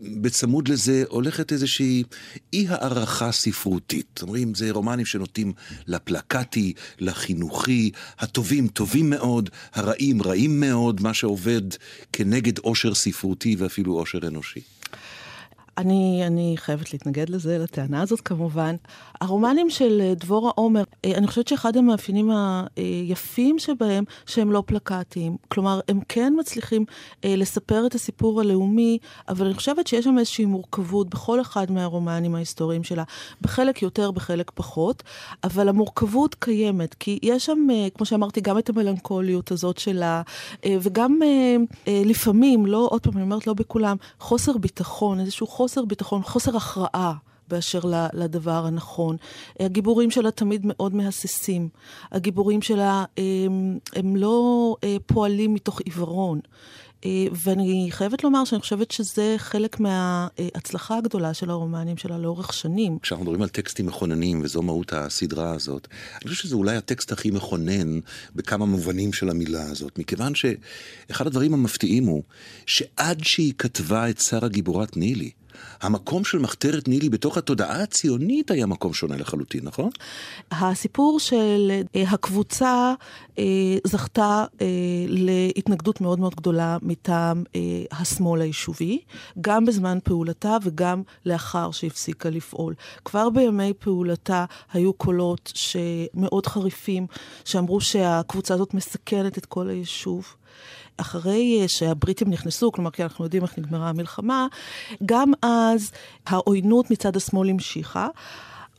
בצמוד 0.00 0.68
לזה 0.68 1.04
הולכת 1.08 1.52
איזושהי 1.52 2.04
אי 2.52 2.66
הערכה 2.68 3.32
ספרותית. 3.32 4.20
אומרים, 4.22 4.54
זה 4.54 4.70
רומנים 4.70 5.06
שנוטים 5.06 5.52
לפלקטי, 5.86 6.72
לחינוכי, 6.98 7.90
הטובים 8.18 8.68
טובים 8.68 9.10
מאוד, 9.10 9.50
הרעים 9.74 10.22
רעים 10.22 10.60
מאוד, 10.60 11.00
מה 11.00 11.14
שעובד 11.14 11.62
כנגד 12.12 12.58
עושר 12.58 12.94
ספרותי 12.94 13.56
ואפילו 13.58 13.92
עושר 13.92 14.18
אנושי. 14.26 14.60
אני, 15.78 16.22
אני 16.26 16.54
חייבת 16.56 16.92
להתנגד 16.92 17.28
לזה, 17.28 17.58
לטענה 17.58 18.02
הזאת 18.02 18.20
כמובן. 18.20 18.76
הרומנים 19.20 19.70
של 19.70 20.00
אה, 20.00 20.14
דבורה 20.14 20.50
עומר, 20.54 20.82
אה, 21.04 21.14
אני 21.14 21.26
חושבת 21.26 21.48
שאחד 21.48 21.76
המאפיינים 21.76 22.30
היפים 22.76 23.58
שבהם, 23.58 24.04
שהם 24.26 24.52
לא 24.52 24.62
פלקטיים. 24.66 25.36
כלומר, 25.48 25.80
הם 25.88 26.00
כן 26.08 26.32
מצליחים 26.38 26.84
אה, 27.24 27.34
לספר 27.36 27.86
את 27.86 27.94
הסיפור 27.94 28.40
הלאומי, 28.40 28.98
אבל 29.28 29.46
אני 29.46 29.54
חושבת 29.54 29.86
שיש 29.86 30.04
שם 30.04 30.18
איזושהי 30.18 30.44
מורכבות 30.44 31.08
בכל 31.08 31.40
אחד 31.40 31.72
מהרומנים 31.72 32.34
ההיסטוריים 32.34 32.84
שלה. 32.84 33.04
בחלק 33.42 33.82
יותר, 33.82 34.10
בחלק 34.10 34.50
פחות, 34.54 35.02
אבל 35.44 35.68
המורכבות 35.68 36.34
קיימת, 36.34 36.94
כי 36.94 37.18
יש 37.22 37.46
שם, 37.46 37.66
כמו 37.94 38.06
שאמרתי, 38.06 38.40
גם 38.40 38.58
את 38.58 38.68
המלנכוליות 38.68 39.50
הזאת 39.50 39.78
שלה, 39.78 40.22
וגם 40.66 41.18
לפעמים, 41.86 42.66
לא, 42.66 42.88
עוד 42.90 43.02
פעם, 43.02 43.12
אני 43.12 43.22
אומרת, 43.22 43.46
לא 43.46 43.54
בכולם, 43.54 43.96
חוסר 44.20 44.58
ביטחון, 44.58 45.20
איזשהו 45.20 45.46
חוסר... 45.46 45.68
חוסר 45.68 45.84
ביטחון, 45.84 46.22
חוסר 46.22 46.56
הכרעה. 46.56 47.27
באשר 47.48 47.80
לדבר 48.12 48.66
הנכון. 48.66 49.16
הגיבורים 49.60 50.10
שלה 50.10 50.30
תמיד 50.30 50.60
מאוד 50.64 50.94
מהססים. 50.94 51.68
הגיבורים 52.12 52.62
שלה 52.62 53.04
הם, 53.16 53.78
הם 53.96 54.16
לא 54.16 54.76
אה, 54.84 54.96
פועלים 55.06 55.54
מתוך 55.54 55.80
עיוורון. 55.80 56.40
ואני 57.32 57.86
חייבת 57.90 58.24
לומר 58.24 58.44
שאני 58.44 58.60
חושבת 58.60 58.90
שזה 58.90 59.34
חלק 59.38 59.80
מההצלחה 59.80 60.98
הגדולה 60.98 61.34
של 61.34 61.50
הרומנים 61.50 61.96
שלה 61.96 62.18
לאורך 62.18 62.52
שנים. 62.52 62.98
כשאנחנו 62.98 63.24
מדברים 63.24 63.42
על 63.42 63.48
טקסטים 63.48 63.86
מכוננים, 63.86 64.40
וזו 64.44 64.62
מהות 64.62 64.92
הסדרה 64.92 65.50
הזאת, 65.54 65.88
אני 66.22 66.30
חושב 66.30 66.42
שזה 66.42 66.54
אולי 66.56 66.76
הטקסט 66.76 67.12
הכי 67.12 67.30
מכונן 67.30 68.00
בכמה 68.34 68.66
מובנים 68.66 69.12
של 69.12 69.30
המילה 69.30 69.62
הזאת, 69.62 69.98
מכיוון 69.98 70.32
שאחד 70.34 71.26
הדברים 71.26 71.54
המפתיעים 71.54 72.06
הוא 72.06 72.22
שעד 72.66 73.20
שהיא 73.22 73.52
כתבה 73.58 74.10
את 74.10 74.18
שרה 74.18 74.48
גיבורת 74.48 74.96
נילי, 74.96 75.30
המקום 75.80 76.24
של 76.24 76.38
מחתרת 76.38 76.88
נילי 76.88 77.08
בתוך 77.08 77.38
התודעה 77.38 77.82
הציונית 77.82 78.50
היה 78.50 78.66
מקום 78.66 78.94
שונה 78.94 79.16
לחלוטין, 79.16 79.60
נכון? 79.64 79.90
הסיפור 80.50 81.20
של 81.20 81.72
אה, 81.96 82.02
הקבוצה 82.10 82.94
אה, 83.38 83.44
זכתה 83.84 84.44
אה, 84.60 84.66
להתנגדות 85.08 86.00
מאוד 86.00 86.20
מאוד 86.20 86.34
גדולה 86.34 86.76
מטעם 86.82 87.44
השמאל 87.92 88.40
היישובי, 88.40 88.98
גם 89.40 89.64
בזמן 89.64 89.98
פעולתה 90.04 90.56
וגם 90.64 91.02
לאחר 91.26 91.70
שהפסיקה 91.70 92.30
לפעול. 92.30 92.74
כבר 93.04 93.30
בימי 93.30 93.72
פעולתה 93.78 94.44
היו 94.72 94.92
קולות 94.92 95.52
שמאוד 95.54 96.46
חריפים, 96.46 97.06
שאמרו 97.44 97.80
שהקבוצה 97.80 98.54
הזאת 98.54 98.74
מסכנת 98.74 99.38
את 99.38 99.46
כל 99.46 99.68
היישוב. 99.68 100.34
אחרי 101.00 101.58
אה, 101.62 101.68
שהבריטים 101.68 102.30
נכנסו, 102.30 102.72
כלומר, 102.72 102.90
כי 102.90 103.02
אנחנו 103.02 103.24
יודעים 103.24 103.42
איך 103.42 103.58
נגמרה 103.58 103.88
המלחמה, 103.88 104.46
גם 105.06 105.32
אז 105.42 105.90
העוינות 106.26 106.90
מצד 106.90 107.16
השמאל 107.16 107.50
המשיכה. 107.50 108.08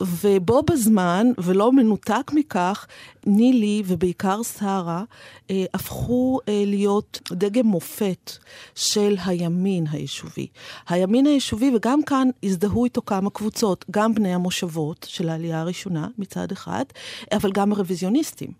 ובו 0.00 0.62
בזמן, 0.62 1.26
ולא 1.38 1.72
מנותק 1.72 2.30
מכך, 2.34 2.86
נילי 3.26 3.82
ובעיקר 3.86 4.42
שרה 4.42 5.04
אה, 5.50 5.64
הפכו 5.74 6.38
אה, 6.48 6.62
להיות 6.66 7.20
דגם 7.32 7.66
מופת 7.66 8.32
של 8.74 9.16
הימין 9.24 9.86
היישובי. 9.90 10.46
הימין 10.88 11.26
היישובי, 11.26 11.72
וגם 11.76 12.02
כאן 12.02 12.28
הזדהו 12.42 12.84
איתו 12.84 13.02
כמה 13.02 13.30
קבוצות, 13.30 13.84
גם 13.90 14.14
בני 14.14 14.34
המושבות 14.34 15.06
של 15.10 15.28
העלייה 15.28 15.60
הראשונה 15.60 16.08
מצד 16.18 16.52
אחד, 16.52 16.84
אבל 17.32 17.52
גם 17.52 17.72
הרוויזיוניסטים. 17.72 18.59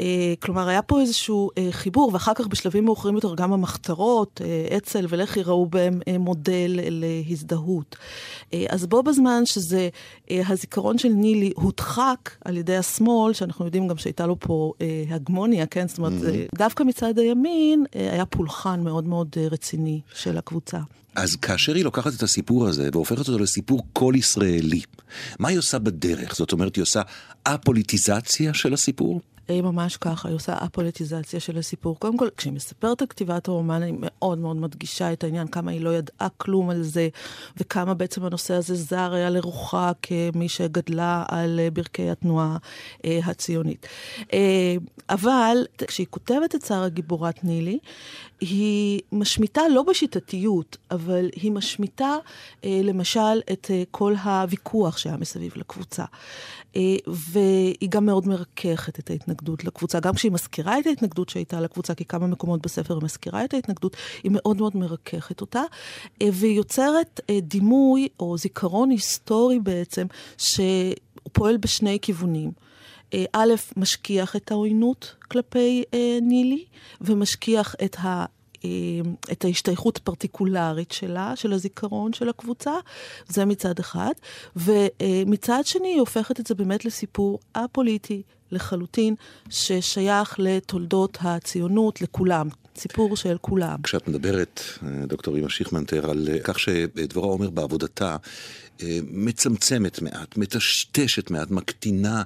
אה, 0.00 0.34
כלומר, 0.40 0.68
היה 0.68 0.82
פה 0.82 1.00
איזשהו 1.00 1.50
אה, 1.58 1.68
חיבור, 1.70 2.10
ואחר 2.12 2.34
כך 2.34 2.46
בשלבים 2.46 2.84
מאוחרים 2.84 3.14
יותר 3.14 3.34
גם 3.34 3.52
המחתרות, 3.52 4.40
אה, 4.44 4.76
אצ"ל 4.76 5.06
ולח"י 5.08 5.42
ראו 5.42 5.66
בהם 5.66 6.00
מודל 6.18 6.80
להזדהות. 6.90 7.96
אז 8.68 8.86
בו 8.86 9.02
בזמן 9.02 9.42
שזה, 9.46 9.88
הזיכרון 10.30 10.98
של 10.98 11.08
נילי 11.08 11.52
הודחק 11.56 12.30
על 12.44 12.56
ידי 12.56 12.76
השמאל, 12.76 13.32
שאנחנו 13.32 13.64
יודעים 13.64 13.88
גם 13.88 13.96
שהייתה 13.96 14.26
לו 14.26 14.36
פה 14.40 14.72
הגמוניה, 15.10 15.66
כן? 15.66 15.88
זאת 15.88 15.98
אומרת, 15.98 16.12
mm-hmm. 16.12 16.58
דווקא 16.58 16.82
מצד 16.82 17.18
הימין 17.18 17.84
היה 17.92 18.26
פולחן 18.26 18.80
מאוד 18.84 19.04
מאוד 19.04 19.36
רציני 19.50 20.00
של 20.14 20.38
הקבוצה. 20.38 20.78
אז 21.14 21.36
כאשר 21.36 21.74
היא 21.74 21.84
לוקחת 21.84 22.14
את 22.14 22.22
הסיפור 22.22 22.68
הזה 22.68 22.88
והופכת 22.92 23.18
אותו 23.18 23.38
לסיפור 23.38 23.82
כל 23.92 24.14
ישראלי, 24.16 24.80
מה 25.38 25.48
היא 25.48 25.58
עושה 25.58 25.78
בדרך? 25.78 26.34
זאת 26.36 26.52
אומרת, 26.52 26.76
היא 26.76 26.82
עושה 26.82 27.02
א-פוליטיזציה 27.44 28.54
של 28.54 28.74
הסיפור? 28.74 29.20
היא 29.52 29.62
ממש 29.62 29.96
ככה, 29.96 30.28
היא 30.28 30.36
עושה 30.36 30.54
אפוליטיזציה 30.64 31.40
של 31.40 31.58
הסיפור. 31.58 31.98
קודם 31.98 32.16
כל, 32.16 32.28
כשהיא 32.36 32.52
מספרת 32.52 33.02
על 33.02 33.06
כתיבת 33.08 33.48
הרומן, 33.48 33.82
היא 33.82 33.94
מאוד 33.96 34.38
מאוד 34.38 34.56
מדגישה 34.56 35.12
את 35.12 35.24
העניין, 35.24 35.48
כמה 35.48 35.70
היא 35.70 35.80
לא 35.80 35.90
ידעה 35.90 36.28
כלום 36.36 36.70
על 36.70 36.82
זה, 36.82 37.08
וכמה 37.56 37.94
בעצם 37.94 38.24
הנושא 38.24 38.54
הזה 38.54 38.74
זר 38.74 39.12
היה 39.12 39.30
לרוחה 39.30 39.92
כמי 40.02 40.48
שגדלה 40.48 41.24
על 41.28 41.60
ברכי 41.72 42.10
התנועה 42.10 42.56
אה, 43.04 43.20
הציונית. 43.24 43.86
אה, 44.32 44.74
אבל 45.10 45.56
כשהיא 45.86 46.06
כותבת 46.10 46.54
את 46.54 46.64
שרה 46.64 46.88
גיבורת 46.88 47.44
נילי, 47.44 47.78
היא 48.40 49.00
משמיטה 49.12 49.62
לא 49.74 49.82
בשיטתיות, 49.82 50.76
אבל 50.90 51.28
היא 51.32 51.52
משמיטה 51.52 52.16
אה, 52.64 52.80
למשל 52.84 53.40
את 53.52 53.70
אה, 53.70 53.82
כל 53.90 54.14
הוויכוח 54.24 54.98
שהיה 54.98 55.16
מסביב 55.16 55.52
לקבוצה. 55.56 56.04
אה, 56.76 56.96
והיא 57.06 57.88
גם 57.88 58.06
מאוד 58.06 58.28
מרככת 58.28 58.98
את 58.98 59.10
ההתנגדות 59.10 59.39
לקבוצה. 59.64 60.00
גם 60.00 60.14
כשהיא 60.14 60.32
מזכירה 60.32 60.78
את 60.78 60.86
ההתנגדות 60.86 61.28
שהייתה 61.28 61.60
לקבוצה, 61.60 61.94
כי 61.94 62.04
כמה 62.04 62.26
מקומות 62.26 62.62
בספר 62.62 62.94
היא 62.94 63.04
מזכירה 63.04 63.44
את 63.44 63.54
ההתנגדות, 63.54 63.96
היא 64.22 64.32
מאוד 64.34 64.56
מאוד 64.56 64.76
מרככת 64.76 65.40
אותה, 65.40 65.62
אה, 66.22 66.28
והיא 66.32 66.56
יוצרת 66.56 67.20
אה, 67.30 67.40
דימוי 67.40 68.08
או 68.20 68.38
זיכרון 68.38 68.90
היסטורי 68.90 69.58
בעצם, 69.58 70.06
שהוא 70.38 70.94
פועל 71.32 71.56
בשני 71.56 71.98
כיוונים. 72.02 72.50
א', 73.32 73.54
משכיח 73.76 74.36
את 74.36 74.50
העוינות 74.50 75.14
כלפי 75.30 75.84
אה, 75.94 76.18
נילי, 76.22 76.64
ומשכיח 77.00 77.74
את 77.84 77.96
ה... 77.98 78.24
את 79.32 79.44
ההשתייכות 79.44 79.96
הפרטיקולרית 79.96 80.92
שלה, 80.92 81.36
של 81.36 81.52
הזיכרון 81.52 82.12
של 82.12 82.28
הקבוצה, 82.28 82.72
זה 83.28 83.44
מצד 83.44 83.78
אחד. 83.78 84.12
ומצד 84.56 85.62
שני, 85.64 85.88
היא 85.88 86.00
הופכת 86.00 86.40
את 86.40 86.46
זה 86.46 86.54
באמת 86.54 86.84
לסיפור 86.84 87.38
א-פוליטי 87.54 88.22
לחלוטין, 88.52 89.14
ששייך 89.50 90.34
לתולדות 90.38 91.18
הציונות, 91.20 92.02
לכולם. 92.02 92.48
סיפור 92.76 93.16
של 93.16 93.36
כולם. 93.40 93.82
כשאת 93.82 94.08
מדברת, 94.08 94.60
דוקטור 95.06 95.36
אימא 95.36 95.48
שיכמנטר, 95.48 96.10
על 96.10 96.28
כך 96.44 96.58
שדבורה 96.58 97.28
עומר 97.28 97.50
בעבודתה 97.50 98.16
אה, 98.82 98.98
מצמצמת 99.10 100.02
מעט, 100.02 100.36
מטשטשת 100.36 101.30
מעט, 101.30 101.50
מקטינה 101.50 102.22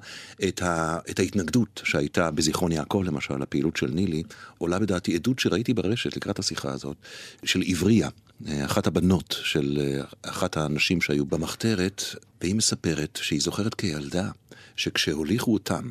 את, 0.48 0.62
ה, 0.62 0.98
את 1.10 1.18
ההתנגדות 1.18 1.80
שהייתה 1.84 2.30
בזיכרון 2.30 2.72
יעקב, 2.72 3.02
למשל, 3.04 3.42
הפעילות 3.42 3.76
של 3.76 3.90
נילי, 3.90 4.22
עולה 4.58 4.78
בדעתי 4.78 5.14
עדות 5.14 5.38
שראיתי 5.38 5.74
ברשת 5.74 6.16
לקראת 6.16 6.38
השיחה 6.38 6.72
הזאת, 6.72 6.96
של 7.44 7.62
עבריה, 7.66 8.08
אה, 8.48 8.64
אחת 8.64 8.86
הבנות 8.86 9.36
של 9.42 9.78
אה, 9.80 10.30
אחת 10.30 10.56
הנשים 10.56 11.00
שהיו 11.00 11.26
במחתרת, 11.26 12.02
והיא 12.40 12.54
מספרת 12.54 13.18
שהיא 13.22 13.40
זוכרת 13.40 13.74
כילדה, 13.74 14.30
שכשהוליכו 14.76 15.52
אותם 15.52 15.90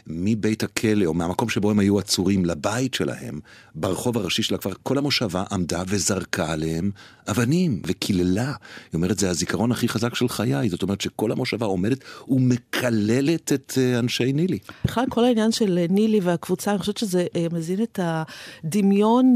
מבית 0.07 0.63
הכלא, 0.63 1.05
או 1.05 1.13
מהמקום 1.13 1.49
שבו 1.49 1.71
הם 1.71 1.79
היו 1.79 1.99
עצורים, 1.99 2.45
לבית 2.45 2.93
שלהם, 2.93 3.39
ברחוב 3.75 4.17
הראשי 4.17 4.43
שלה 4.43 4.57
כבר 4.57 4.71
כל 4.83 4.97
המושבה 4.97 5.43
עמדה 5.51 5.83
וזרקה 5.87 6.51
עליהם 6.51 6.91
אבנים, 7.27 7.81
וקיללה. 7.87 8.45
היא 8.45 8.53
אומרת, 8.93 9.19
זה 9.19 9.29
הזיכרון 9.29 9.71
הכי 9.71 9.87
חזק 9.87 10.15
של 10.15 10.27
חיי, 10.27 10.69
זאת 10.69 10.81
אומרת 10.81 11.01
שכל 11.01 11.31
המושבה 11.31 11.65
עומדת 11.65 11.97
ומקללת 12.27 13.53
את 13.53 13.73
אה, 13.77 13.99
אנשי 13.99 14.33
נילי. 14.33 14.59
בכלל, 14.85 15.05
כל 15.09 15.23
העניין 15.23 15.51
של 15.51 15.77
אה, 15.77 15.85
נילי 15.89 16.19
והקבוצה, 16.19 16.71
אני 16.71 16.79
חושבת 16.79 16.97
שזה 16.97 17.25
אה, 17.35 17.47
מזין 17.51 17.83
את 17.83 17.99
הדמיון, 18.03 19.33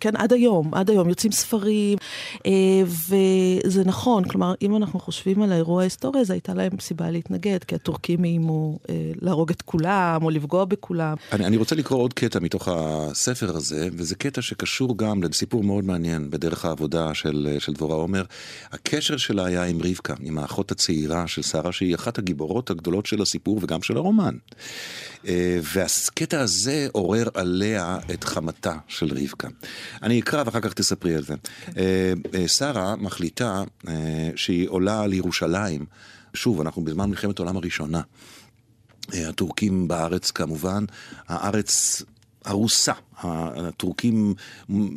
כן, 0.00 0.16
עד 0.16 0.32
היום, 0.32 0.74
עד 0.74 0.90
היום, 0.90 1.08
יוצאים 1.08 1.32
ספרים, 1.32 1.98
וזה 2.84 3.84
נכון, 3.84 4.24
כלומר, 4.24 4.54
אם 4.62 4.76
אנחנו 4.76 5.00
חושבים 5.00 5.42
על 5.42 5.52
האירוע 5.52 5.80
ההיסטורי, 5.80 6.20
אז 6.20 6.30
הייתה 6.30 6.54
להם 6.54 6.72
סיבה 6.80 7.10
להתנגד, 7.10 7.64
כי 7.64 7.74
הטורקים 7.74 8.24
איימו 8.24 8.78
להרוג 9.22 9.50
את 9.50 9.62
כולם, 9.62 10.03
או 10.22 10.30
לפגוע 10.30 10.64
בכולם. 10.64 11.14
אני, 11.32 11.46
אני 11.46 11.56
רוצה 11.56 11.76
לקרוא 11.76 12.00
עוד 12.00 12.12
קטע 12.12 12.38
מתוך 12.40 12.68
הספר 12.68 13.56
הזה, 13.56 13.88
וזה 13.92 14.14
קטע 14.14 14.42
שקשור 14.42 14.98
גם 14.98 15.22
לסיפור 15.22 15.64
מאוד 15.64 15.84
מעניין 15.84 16.30
בדרך 16.30 16.64
העבודה 16.64 17.14
של, 17.14 17.56
של 17.58 17.72
דבורה 17.72 17.96
עומר. 17.96 18.24
הקשר 18.72 19.16
שלה 19.16 19.44
היה 19.44 19.64
עם 19.64 19.78
רבקה, 19.82 20.14
עם 20.20 20.38
האחות 20.38 20.72
הצעירה 20.72 21.26
של 21.26 21.42
שרה, 21.42 21.72
שהיא 21.72 21.94
אחת 21.94 22.18
הגיבורות 22.18 22.70
הגדולות 22.70 23.06
של 23.06 23.22
הסיפור 23.22 23.58
וגם 23.62 23.82
של 23.82 23.96
הרומן. 23.96 24.34
אה, 25.28 25.58
והקטע 25.62 26.40
הזה 26.40 26.88
עורר 26.92 27.28
עליה 27.34 27.98
את 28.14 28.24
חמתה 28.24 28.74
של 28.88 29.12
רבקה. 29.22 29.48
אני 30.02 30.20
אקרא 30.20 30.42
ואחר 30.46 30.60
כך 30.60 30.72
תספרי 30.72 31.14
על 31.14 31.22
זה. 31.22 31.34
כן. 31.66 31.72
אה, 31.76 32.12
אה, 32.34 32.48
שרה 32.48 32.96
מחליטה 32.96 33.62
שהיא 34.36 34.68
עולה 34.68 35.06
לירושלים. 35.06 35.84
שוב, 36.34 36.60
אנחנו 36.60 36.84
בזמן 36.84 37.10
מלחמת 37.10 37.38
העולם 37.38 37.56
הראשונה. 37.56 38.00
הטורקים 39.12 39.88
בארץ 39.88 40.30
כמובן, 40.30 40.84
הארץ 41.28 42.02
הרוסה. 42.44 42.92
הטורקים 43.22 44.34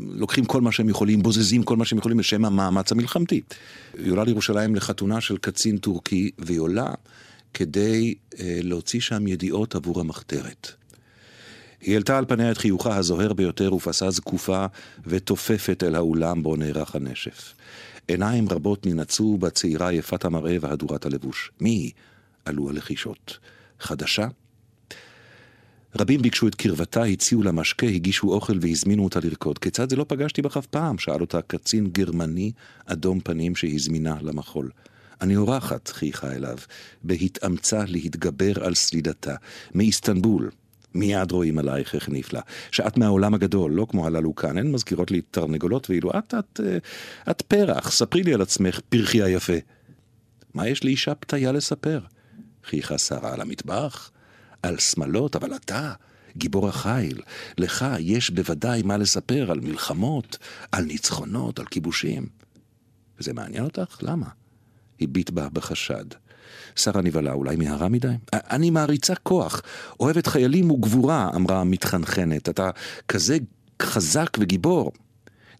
לוקחים 0.07 0.45
כל 0.45 0.61
מה 0.61 0.71
שהם 0.71 0.89
יכולים, 0.89 1.23
בוזזים 1.23 1.63
כל 1.63 1.77
מה 1.77 1.85
שהם 1.85 1.97
יכולים 1.97 2.19
לשם 2.19 2.45
המאמץ 2.45 2.91
המלחמתי. 2.91 3.41
היא 3.97 4.11
עולה 4.11 4.23
לירושלים 4.23 4.75
לחתונה 4.75 5.21
של 5.21 5.37
קצין 5.37 5.77
טורקי, 5.77 6.31
והיא 6.37 6.59
עולה 6.59 6.93
כדי 7.53 8.15
אה, 8.39 8.59
להוציא 8.63 8.99
שם 8.99 9.27
ידיעות 9.27 9.75
עבור 9.75 9.99
המחתרת. 9.99 10.71
היא 11.81 11.93
העלתה 11.93 12.17
על 12.17 12.25
פניה 12.25 12.51
את 12.51 12.57
חיוכה 12.57 12.97
הזוהר 12.97 13.33
ביותר 13.33 13.73
ופסה 13.73 14.11
זקופה 14.11 14.65
ותופפת 15.07 15.83
אל 15.83 15.95
האולם 15.95 16.43
בו 16.43 16.55
נערך 16.55 16.95
הנשף. 16.95 17.53
עיניים 18.07 18.49
רבות 18.49 18.85
ננעצו 18.85 19.37
בצעירה 19.37 19.93
יפת 19.93 20.25
המראה 20.25 20.57
והדורת 20.61 21.05
הלבוש. 21.05 21.51
מי 21.61 21.69
היא? 21.69 21.91
עלו 22.45 22.69
הלחישות. 22.69 23.37
חדשה? 23.79 24.27
רבים 25.99 26.21
ביקשו 26.21 26.47
את 26.47 26.55
קרבתה, 26.55 27.03
הציעו 27.03 27.43
לה 27.43 27.51
משקה, 27.51 27.87
הגישו 27.87 28.33
אוכל 28.33 28.57
והזמינו 28.61 29.03
אותה 29.03 29.19
לרקוד. 29.23 29.59
כיצד 29.59 29.89
זה 29.89 29.95
לא 29.95 30.05
פגשתי 30.07 30.41
בך 30.41 30.57
אף 30.57 30.65
פעם? 30.65 30.97
שאל 30.97 31.21
אותה 31.21 31.41
קצין 31.41 31.87
גרמני 31.87 32.51
אדום 32.85 33.19
פנים 33.19 33.55
שהזמינה 33.55 34.17
למחול. 34.21 34.69
אני 35.21 35.35
אורחת, 35.35 35.87
חייכה 35.87 36.31
אליו, 36.31 36.57
בהתאמצה 37.03 37.83
להתגבר 37.87 38.63
על 38.63 38.75
סלידתה, 38.75 39.35
מאיסטנבול, 39.75 40.49
מיד 40.93 41.31
רואים 41.31 41.57
עלייך 41.57 41.95
איך 41.95 42.09
נפלא. 42.09 42.39
שאת 42.71 42.97
מהעולם 42.97 43.33
הגדול, 43.33 43.71
לא 43.71 43.87
כמו 43.89 44.07
הללו 44.07 44.35
כאן, 44.35 44.57
הן 44.57 44.71
מזכירות 44.71 45.11
לי 45.11 45.21
תרנגולות, 45.31 45.89
ואילו 45.89 46.11
את, 46.11 46.33
את, 46.39 46.59
אה, 46.65 46.77
את 47.31 47.41
פרח, 47.41 47.91
ספרי 47.91 48.23
לי 48.23 48.33
על 48.33 48.41
עצמך, 48.41 48.79
פרחי 48.89 49.23
היפה. 49.23 49.53
מה 50.53 50.67
יש 50.67 50.83
לאישה 50.83 51.15
פתיה 51.15 51.51
לספר? 51.51 51.99
חייכה 52.69 52.97
שרה 52.97 53.33
על 53.33 53.41
המטבח, 53.41 54.11
על 54.63 54.77
שמלות, 54.77 55.35
אבל 55.35 55.55
אתה, 55.55 55.93
גיבור 56.37 56.69
החיל, 56.69 57.21
לך 57.57 57.85
יש 57.99 58.29
בוודאי 58.29 58.81
מה 58.81 58.97
לספר 58.97 59.51
על 59.51 59.59
מלחמות, 59.59 60.37
על 60.71 60.83
ניצחונות, 60.83 61.59
על 61.59 61.65
כיבושים. 61.65 62.25
וזה 63.19 63.33
מעניין 63.33 63.63
אותך? 63.63 63.97
למה? 64.01 64.25
הביט 65.01 65.29
בה 65.29 65.49
בחשד. 65.49 66.05
שרה 66.75 67.01
נבהלה, 67.01 67.31
אולי 67.31 67.55
מהרה 67.55 67.89
מדי? 67.89 68.07
אני 68.33 68.69
מעריצה 68.69 69.15
כוח, 69.15 69.61
אוהבת 69.99 70.27
חיילים 70.27 70.71
וגבורה, 70.71 71.29
אמרה 71.35 71.61
המתחנחנת. 71.61 72.49
אתה 72.49 72.69
כזה 73.07 73.37
חזק 73.81 74.29
וגיבור. 74.39 74.91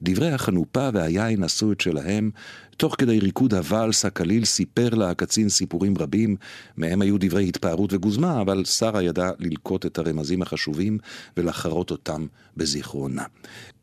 דברי 0.01 0.31
החנופה 0.31 0.89
והיין 0.93 1.43
עשו 1.43 1.71
את 1.71 1.81
שלהם, 1.81 2.31
תוך 2.77 2.95
כדי 2.97 3.19
ריקוד 3.19 3.53
הוואלס 3.53 4.05
הקליל 4.05 4.45
סיפר 4.45 4.89
לה 4.89 5.09
הקצין 5.09 5.49
סיפורים 5.49 5.93
רבים, 5.97 6.35
מהם 6.77 7.01
היו 7.01 7.15
דברי 7.19 7.47
התפארות 7.47 7.93
וגוזמה, 7.93 8.41
אבל 8.41 8.65
שרה 8.65 9.03
ידעה 9.03 9.31
ללקוט 9.39 9.85
את 9.85 9.97
הרמזים 9.97 10.41
החשובים 10.41 10.97
ולחרות 11.37 11.91
אותם 11.91 12.25
בזיכרונה. 12.57 13.23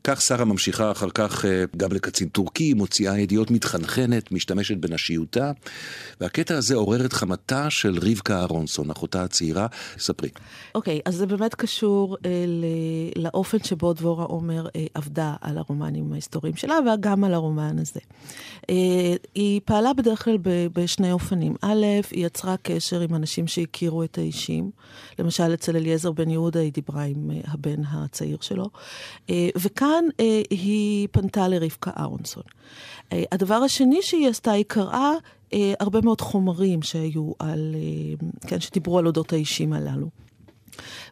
כך 0.07 0.21
שרה 0.21 0.45
ממשיכה 0.45 0.91
אחר 0.91 1.09
כך 1.09 1.45
אה, 1.45 1.63
גם 1.77 1.91
לקצין 1.91 2.27
טורקי, 2.27 2.73
מוציאה 2.73 3.19
ידיעות 3.19 3.51
מתחנחנת, 3.51 4.31
משתמשת 4.31 4.77
בנשיותה, 4.77 5.51
והקטע 6.21 6.57
הזה 6.57 6.75
עורר 6.75 7.05
את 7.05 7.13
חמתה 7.13 7.69
של 7.69 7.99
רבקה 8.01 8.39
אהרונסון, 8.39 8.91
אחותה 8.91 9.23
הצעירה. 9.23 9.67
ספרי. 9.97 10.29
אוקיי, 10.75 10.97
okay, 10.97 11.01
אז 11.05 11.15
זה 11.15 11.25
באמת 11.25 11.55
קשור 11.55 12.17
אה, 12.25 12.29
לאופן 13.15 13.57
שבו 13.63 13.93
דבורה 13.93 14.25
עומר 14.25 14.67
אה, 14.75 14.85
עבדה 14.93 15.33
על 15.41 15.57
הרומנים 15.57 16.13
ההיסטוריים 16.13 16.55
שלה, 16.55 16.75
וגם 16.93 17.23
על 17.23 17.33
הרומן 17.33 17.79
הזה. 17.79 17.99
היא 19.35 19.61
פעלה 19.65 19.93
בדרך 19.93 20.23
כלל 20.23 20.37
בשני 20.73 21.11
אופנים. 21.11 21.55
א', 21.61 21.85
היא 22.11 22.25
יצרה 22.25 22.55
קשר 22.57 23.01
עם 23.01 23.15
אנשים 23.15 23.47
שהכירו 23.47 24.03
את 24.03 24.17
האישים. 24.17 24.71
למשל, 25.19 25.53
אצל 25.53 25.75
אליעזר 25.75 26.11
בן 26.11 26.29
יהודה 26.29 26.59
היא 26.59 26.73
דיברה 26.73 27.03
עם 27.03 27.31
אה, 27.31 27.37
הבן 27.47 27.81
הצעיר 27.87 28.37
שלו. 28.41 28.69
אה, 29.29 29.49
וכאן 29.57 30.05
היא 30.49 31.07
פנתה 31.11 31.47
לרבקה 31.47 31.91
אהרונסון. 31.97 32.43
הדבר 33.11 33.55
השני 33.55 34.01
שהיא 34.01 34.29
עשתה, 34.29 34.51
היא 34.51 34.65
קראה 34.67 35.11
הרבה 35.79 36.01
מאוד 36.01 36.21
חומרים 36.21 36.81
שהיו 36.81 37.31
על, 37.39 37.75
כן, 38.47 38.59
שדיברו 38.59 38.99
על 38.99 39.07
אודות 39.07 39.33
האישים 39.33 39.73
הללו. 39.73 40.09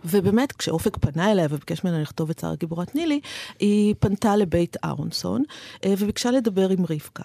ובאמת, 0.05 0.51
כשאופק 0.51 0.97
פנה 0.97 1.31
אליה 1.31 1.47
וביקש 1.49 1.83
ממנה 1.83 2.01
לכתוב 2.01 2.29
את 2.29 2.39
שר 2.39 2.55
גיבורת 2.55 2.95
נילי, 2.95 3.19
היא 3.59 3.95
פנתה 3.99 4.35
לבית 4.35 4.77
אהרונסון 4.83 5.43
וביקשה 5.87 6.31
לדבר 6.31 6.69
עם 6.69 6.85
רבקה. 6.89 7.23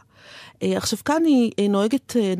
אה, 0.62 0.76
עכשיו 0.76 0.98
כאן 1.04 1.22
היא 1.24 1.50
אה, 1.58 1.68
נוהגת 1.68 2.16
אה, 2.16 2.34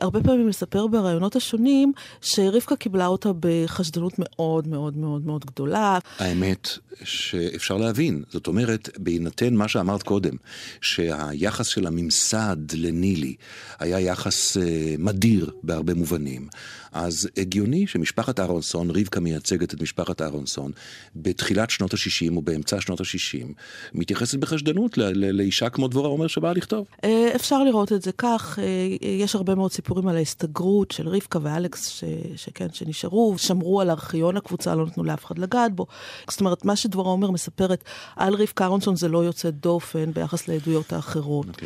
הרבה 0.00 0.22
פעמים 0.22 0.48
לספר 0.48 0.86
בראיונות 0.86 1.36
השונים 1.36 1.92
שרבקה 2.20 2.76
קיבלה 2.76 3.06
אותה 3.06 3.30
בחשדנות 3.40 4.12
מאוד 4.18 4.68
מאוד 4.68 4.96
מאוד 4.96 5.26
מאוד 5.26 5.44
גדולה. 5.44 5.98
האמת 6.18 6.68
שאפשר 7.04 7.76
להבין, 7.76 8.22
זאת 8.30 8.46
אומרת, 8.46 8.88
בהינתן 8.98 9.54
מה 9.54 9.68
שאמרת 9.68 10.02
קודם, 10.02 10.36
שהיחס 10.80 11.66
של 11.66 11.86
הממסד 11.86 12.56
לנילי 12.74 13.34
היה 13.78 14.00
יחס 14.00 14.56
מדיר 14.98 15.50
בהרבה 15.62 15.94
מובנים, 15.94 16.48
אז 16.92 17.28
הגיוני 17.36 17.86
שמשפחת 17.86 18.40
אהרונסון, 18.40 18.90
רבקה 18.90 19.20
מייצגת 19.20 19.74
את 19.74 19.82
משפחת 19.82 20.22
אהרונסון, 20.22 20.72
בתחילת 21.16 21.70
שנות 21.70 21.94
ה-60 21.94 22.36
או 22.36 22.42
באמצע 22.42 22.80
שנות 22.80 23.00
ה-60, 23.00 23.46
מתייחסת 23.94 24.38
בחשדנות 24.38 24.98
לאישה 25.14 25.68
כמו 25.68 25.88
דבורה 25.88 26.08
עומר 26.08 26.26
שבאה 26.26 26.52
לכתוב. 26.52 26.86
אפשר 27.34 27.64
לראות 27.64 27.92
את 27.92 28.02
זה 28.02 28.12
כך, 28.12 28.58
אה, 28.58 29.06
יש 29.08 29.34
הרבה 29.34 29.54
מאוד 29.54 29.72
סיפורים 29.72 30.08
על 30.08 30.16
ההסתגרות 30.16 30.90
של 30.90 31.08
רבקה 31.08 31.38
ואלכס, 31.42 31.88
ש, 31.88 32.04
שכן, 32.36 32.66
שנשארו, 32.72 33.34
שמרו 33.38 33.80
על 33.80 33.90
ארכיון 33.90 34.36
הקבוצה, 34.36 34.74
לא 34.74 34.86
נתנו 34.86 35.04
לאף 35.04 35.24
אחד 35.24 35.38
לגעת 35.38 35.74
בו. 35.74 35.86
זאת 36.30 36.40
אומרת, 36.40 36.64
מה 36.64 36.76
שדבורה 36.76 37.10
עומר 37.10 37.30
מספרת 37.30 37.84
על 38.16 38.34
רבקה 38.34 38.64
אהרונסון 38.64 38.96
זה 38.96 39.08
לא 39.08 39.18
יוצא 39.18 39.50
דופן 39.50 40.12
ביחס 40.12 40.48
לעדויות 40.48 40.92
האחרות. 40.92 41.46
Okay. 41.46 41.64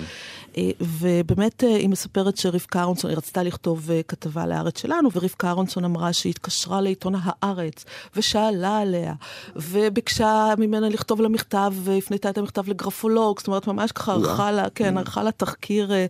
אה, 0.58 0.70
ובאמת 0.80 1.64
אה, 1.64 1.76
היא 1.76 1.88
מספרת 1.88 2.36
שרבקה 2.36 2.78
אהרונסון, 2.78 3.10
היא 3.10 3.16
רצתה 3.16 3.42
לכתוב 3.42 3.90
כתבה 4.08 4.46
לארץ 4.46 4.80
שלנו, 4.80 5.08
ורבקה 5.12 5.48
אהרונסון 5.48 5.84
אמרה 5.84 6.12
שהיא 6.12 6.30
התקשרה 6.30 6.80
לעיתון 6.80 7.14
הארץ, 7.22 7.84
ושאלה 8.16 8.78
עליה, 8.78 9.14
וביקשה 9.56 10.54
ממנה 10.58 10.88
לכתוב 10.88 11.20
לה 11.20 11.28
מכתב, 11.28 11.72
והפנתה 11.74 12.30
את 12.30 12.38
המכתב 12.38 12.68
לגרפולוג, 12.68 13.38
זאת 13.38 13.46
אומרת, 13.46 13.66
ממש 13.66 13.92
ככה 13.92 14.12
ערכה 14.12 14.52
לה, 14.52 14.70
כן, 14.74 14.98
ערכה 14.98 15.22
לה 15.22 15.30
תחקיר. 15.32 15.92
אה, 15.92 16.06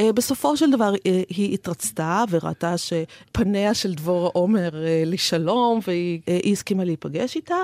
אה, 0.00 0.12
בסופו 0.12 0.56
של 0.56 0.70
דבר 0.70 0.94
אה, 1.06 1.22
היא 1.28 1.54
התרצתה 1.54 2.24
וראתה 2.30 2.74
שפניה 2.78 3.74
של 3.74 3.94
דבורה 3.94 4.30
עומר 4.32 4.70
לשלום, 5.06 5.80
והיא 5.86 6.20
הסכימה 6.52 6.84
להיפגש 6.84 7.36
איתה. 7.36 7.54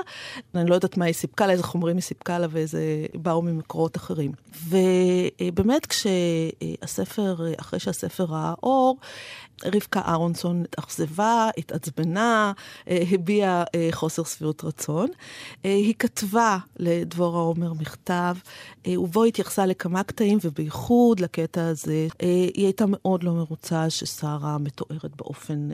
אני 0.55 0.69
לא 0.69 0.75
יודעת 0.75 0.97
מה 0.97 1.05
היא 1.05 1.13
סיפקה 1.13 1.47
לה, 1.47 1.53
איזה 1.53 1.63
חומרים 1.63 1.95
היא 1.95 2.03
סיפקה 2.03 2.39
לה 2.39 2.47
ואיזה 2.49 3.05
באו 3.13 3.41
ממקורות 3.41 3.97
אחרים. 3.97 4.31
ובאמת 4.69 5.85
כשהספר, 6.81 7.35
אחרי 7.59 7.79
שהספר 7.79 8.23
ראה 8.23 8.53
אור, 8.63 8.97
רבקה 9.65 10.01
אהרונסון 10.07 10.63
התאכזבה, 10.63 11.49
התעצבנה, 11.57 12.51
אה, 12.89 13.03
הביעה 13.11 13.63
אה, 13.75 13.89
חוסר 13.91 14.23
שביעות 14.23 14.63
רצון. 14.63 15.07
אה, 15.65 15.73
היא 15.73 15.93
כתבה 15.99 16.57
לדבורה 16.79 17.41
עומר 17.41 17.73
מכתב, 17.73 18.35
ובו 18.87 19.23
התייחסה 19.23 19.65
לכמה 19.65 20.03
קטעים, 20.03 20.37
ובייחוד 20.43 21.19
לקטע 21.19 21.67
הזה. 21.67 22.07
היא 22.19 22.65
הייתה 22.65 22.85
מאוד 22.87 23.23
לא 23.23 23.31
מרוצה 23.31 23.89
ששרה 23.89 24.57
מתוארת 24.57 25.15
באופן, 25.15 25.69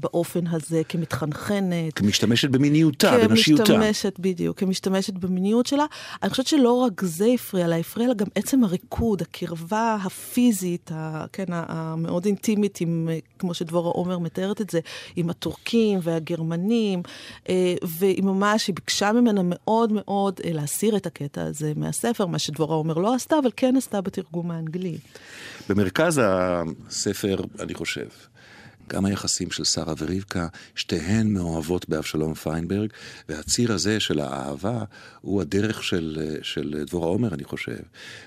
באופן 0.00 0.46
הזה 0.46 0.82
כמתחנחנת. 0.88 1.94
כמשתמשת 1.94 2.50
במיניותה, 2.50 3.18
בנשיותה. 3.28 3.64
כמשתמשת, 3.64 4.18
בדיוק, 4.18 4.58
כמשתמשת 4.58 5.14
במיניות 5.14 5.66
שלה. 5.66 5.84
אני 6.22 6.30
חושבת 6.30 6.46
שלא 6.46 6.72
רק 6.72 7.02
זה 7.04 7.26
הפריע 7.34 7.66
לה, 7.68 7.76
הפריע 7.76 8.08
לה 8.08 8.14
גם 8.14 8.26
עצם 8.34 8.64
הריקוד, 8.64 9.22
הקרבה 9.22 9.75
הפיזית, 10.04 10.90
ה, 10.94 11.24
כן, 11.32 11.44
המאוד 11.48 12.26
אינטימית 12.26 12.80
עם 12.80 13.08
כמו 13.38 13.54
שדבורה 13.54 13.90
עומר 13.90 14.18
מתארת 14.18 14.60
את 14.60 14.70
זה, 14.70 14.80
עם 15.16 15.30
הטורקים 15.30 15.98
והגרמנים, 16.02 17.02
אה, 17.48 17.74
והיא 17.82 18.22
ממש, 18.22 18.66
היא 18.66 18.74
ביקשה 18.74 19.12
ממנה 19.12 19.40
מאוד 19.44 19.92
מאוד 19.92 20.40
אה, 20.44 20.52
להסיר 20.52 20.96
את 20.96 21.06
הקטע 21.06 21.42
הזה 21.42 21.72
מהספר, 21.76 22.26
מה 22.26 22.38
שדבורה 22.38 22.76
עומר 22.76 22.94
לא 22.94 23.14
עשתה, 23.14 23.38
אבל 23.42 23.50
כן 23.56 23.76
עשתה 23.76 24.00
בתרגום 24.00 24.50
האנגלי. 24.50 24.98
במרכז 25.68 26.20
הספר, 26.24 27.36
אני 27.60 27.74
חושב, 27.74 28.06
גם 28.88 29.04
היחסים 29.04 29.50
של 29.50 29.64
שרה 29.64 29.94
ורבקה, 29.98 30.48
שתיהן 30.74 31.32
מאוהבות 31.32 31.88
באבשלום 31.88 32.34
פיינברג, 32.34 32.90
והציר 33.28 33.72
הזה 33.72 34.00
של 34.00 34.20
האהבה 34.20 34.84
הוא 35.20 35.40
הדרך 35.40 35.82
של, 35.82 36.36
של 36.42 36.84
דבורה 36.86 37.08
עומר, 37.08 37.34
אני 37.34 37.44
חושב, 37.44 37.78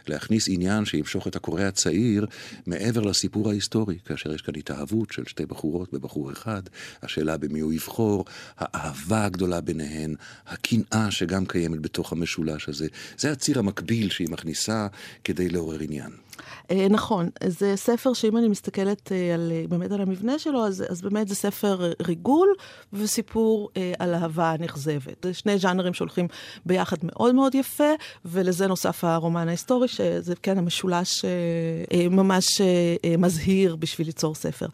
להכניס 0.07 0.49
עניין 0.49 0.85
שימשוך 0.85 1.27
את 1.27 1.35
הקורא 1.35 1.61
הצעיר 1.61 2.25
מעבר 2.67 3.01
לסיפור 3.01 3.49
ההיסטורי, 3.49 3.97
כאשר 4.05 4.33
יש 4.33 4.41
כאן 4.41 4.53
התאהבות 4.57 5.11
של 5.11 5.23
שתי 5.25 5.45
בחורות 5.45 5.93
בבחור 5.93 6.31
אחד, 6.31 6.61
השאלה 7.03 7.37
במי 7.37 7.59
הוא 7.59 7.73
יבחור, 7.73 8.25
האהבה 8.57 9.25
הגדולה 9.25 9.61
ביניהן, 9.61 10.15
הקנאה 10.47 11.11
שגם 11.11 11.45
קיימת 11.45 11.79
בתוך 11.79 12.11
המשולש 12.11 12.69
הזה. 12.69 12.87
זה 13.17 13.31
הציר 13.31 13.59
המקביל 13.59 14.09
שהיא 14.09 14.27
מכניסה 14.31 14.87
כדי 15.23 15.49
לעורר 15.49 15.79
עניין. 15.79 16.28
אה, 16.71 16.87
נכון, 16.89 17.29
זה 17.47 17.75
ספר 17.75 18.13
שאם 18.13 18.37
אני 18.37 18.47
מסתכלת 18.47 19.11
אה, 19.11 19.33
על, 19.33 19.51
אה, 19.55 19.63
באמת 19.69 19.91
על 19.91 20.01
המבנה 20.01 20.39
שלו, 20.39 20.65
אז, 20.65 20.83
אז 20.89 21.01
באמת 21.01 21.27
זה 21.27 21.35
ספר 21.35 21.91
ריגול 22.01 22.47
וסיפור 22.93 23.69
על 23.99 24.13
אהבה 24.13 24.55
נכזבת. 24.59 25.25
זה 25.25 25.33
שני 25.33 25.57
ז'אנרים 25.57 25.93
שהולכים 25.93 26.27
ביחד 26.65 26.97
מאוד 27.03 27.35
מאוד 27.35 27.55
יפה, 27.55 27.89
ולזה 28.25 28.67
נוסף 28.67 29.03
הרומן 29.03 29.47
ההיסטורי, 29.47 29.87
שזה 29.87 30.33
כן 30.35 30.57
המשולש 30.57 31.25
ממש 32.11 32.61
מזהיר 33.17 33.75
בשביל 33.75 34.07
ליצור 34.07 34.35
ספר. 34.35 34.65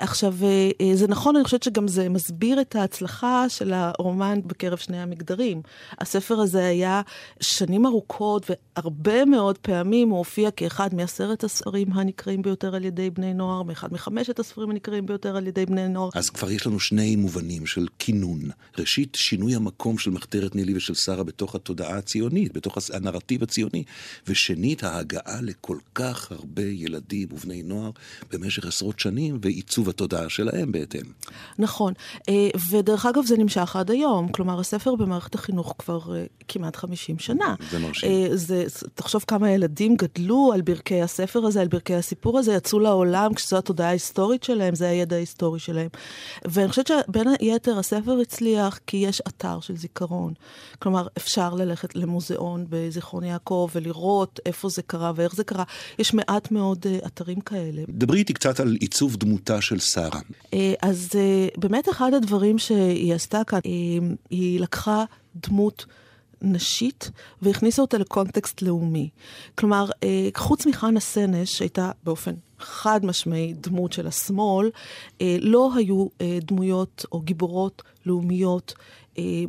עכשיו, 0.00 0.34
זה 0.94 1.08
נכון, 1.08 1.36
אני 1.36 1.44
חושבת 1.44 1.62
שגם 1.62 1.88
זה 1.88 2.08
מסביר 2.08 2.60
את 2.60 2.76
ההצלחה 2.76 3.48
של 3.48 3.72
הרומן 3.74 4.40
בקרב 4.46 4.78
שני 4.78 4.98
המגדרים. 4.98 5.62
הספר 6.00 6.40
הזה 6.40 6.66
היה 6.66 7.02
שנים 7.40 7.86
ארוכות, 7.86 8.50
והרבה 8.50 9.24
מאוד 9.24 9.58
פעמים 9.58 10.08
הוא 10.08 10.18
הופיע 10.18 10.50
כאחד 10.50 10.85
מאחד 10.86 10.96
מעשרת 10.96 11.44
הספרים 11.44 11.92
הנקראים 11.92 12.42
ביותר 12.42 12.74
על 12.74 12.84
ידי 12.84 13.10
בני 13.10 13.34
נוער, 13.34 13.62
מאחד 13.62 13.92
מחמשת 13.92 14.38
הספרים 14.38 14.70
הנקראים 14.70 15.06
ביותר 15.06 15.36
על 15.36 15.46
ידי 15.46 15.66
בני 15.66 15.88
נוער. 15.88 16.10
אז 16.14 16.30
כבר 16.30 16.50
יש 16.50 16.66
לנו 16.66 16.80
שני 16.80 17.16
מובנים 17.16 17.66
של 17.66 17.86
כינון. 17.98 18.40
ראשית, 18.78 19.14
שינוי 19.14 19.54
המקום 19.54 19.98
של 19.98 20.10
מחתרת 20.10 20.54
נילי 20.54 20.76
ושל 20.76 20.94
שרה 20.94 21.24
בתוך 21.24 21.54
התודעה 21.54 21.96
הציונית, 21.98 22.52
בתוך 22.52 22.78
הנרטיב 22.92 23.42
הציוני. 23.42 23.84
ושנית, 24.26 24.84
ההגעה 24.84 25.40
לכל 25.42 25.78
כך 25.94 26.32
הרבה 26.32 26.62
ילדים 26.62 27.28
ובני 27.32 27.62
נוער 27.62 27.90
במשך 28.32 28.66
עשרות 28.66 29.00
שנים, 29.00 29.38
ועיצוב 29.42 29.88
התודעה 29.88 30.28
שלהם 30.28 30.72
בהתאם. 30.72 31.06
נכון, 31.58 31.92
אה, 32.28 32.48
ודרך 32.70 33.06
אגב 33.06 33.24
זה 33.24 33.36
נמשך 33.36 33.76
עד 33.76 33.90
היום, 33.90 34.28
כלומר 34.28 34.60
הספר 34.60 34.94
במערכת 34.94 35.34
החינוך 35.34 35.74
כבר 35.78 36.16
אה, 36.16 36.24
כמעט 36.48 36.76
50 36.76 37.18
שנה. 37.18 37.54
זה 37.70 37.78
מרשים. 37.78 38.10
אה, 38.10 38.36
זה, 38.36 38.64
תחשוב 38.94 39.24
כמה 39.26 39.50
ילדים 39.50 39.96
גדלו 39.96 40.50
על 40.54 40.62
ברכי 40.76 41.02
הספר 41.02 41.46
הזה, 41.46 41.60
על 41.60 41.68
ברכי 41.68 41.94
הסיפור 41.94 42.38
הזה, 42.38 42.52
יצאו 42.52 42.78
לעולם 42.78 43.34
כשזו 43.34 43.58
התודעה 43.58 43.88
ההיסטורית 43.88 44.42
שלהם, 44.42 44.74
זה 44.74 44.88
הידע 44.88 45.16
ההיסטורי 45.16 45.58
שלהם. 45.58 45.88
ואני 46.44 46.68
חושבת 46.68 46.86
שבין 46.86 47.28
היתר 47.40 47.78
הספר 47.78 48.18
הצליח 48.22 48.80
כי 48.86 48.96
יש 48.96 49.22
אתר 49.28 49.60
של 49.60 49.76
זיכרון. 49.76 50.32
כלומר, 50.78 51.06
אפשר 51.16 51.54
ללכת 51.54 51.96
למוזיאון 51.96 52.66
בזיכרון 52.68 53.24
יעקב 53.24 53.68
ולראות 53.74 54.40
איפה 54.46 54.68
זה 54.68 54.82
קרה 54.82 55.12
ואיך 55.16 55.34
זה 55.34 55.44
קרה. 55.44 55.64
יש 55.98 56.14
מעט 56.14 56.50
מאוד 56.50 56.86
אתרים 57.06 57.40
כאלה. 57.40 57.82
דברי 57.88 58.18
איתי 58.18 58.32
קצת 58.32 58.60
על 58.60 58.76
עיצוב 58.80 59.16
דמותה 59.16 59.60
של 59.60 59.78
שרה. 59.78 60.20
אז 60.82 61.10
באמת 61.56 61.88
אחד 61.88 62.14
הדברים 62.14 62.58
שהיא 62.58 63.14
עשתה 63.14 63.44
כאן, 63.46 63.60
היא 64.30 64.60
לקחה 64.60 65.04
דמות 65.36 65.86
נשית 66.42 67.10
והכניסה 67.42 67.82
אותה 67.82 67.98
לקונטקסט 67.98 68.62
לאומי. 68.62 69.08
כלומר, 69.54 69.86
אה, 70.02 70.28
חוץ 70.36 70.66
מחנה 70.66 71.00
סנש, 71.00 71.58
שהייתה 71.58 71.90
באופן 72.04 72.34
חד 72.58 73.04
משמעי 73.04 73.54
דמות 73.60 73.92
של 73.92 74.06
השמאל, 74.06 74.70
אה, 75.20 75.36
לא 75.40 75.70
היו 75.76 76.06
אה, 76.20 76.38
דמויות 76.42 77.04
או 77.12 77.20
גיבורות 77.20 77.82
לאומיות 78.06 78.74
אה, 79.18 79.44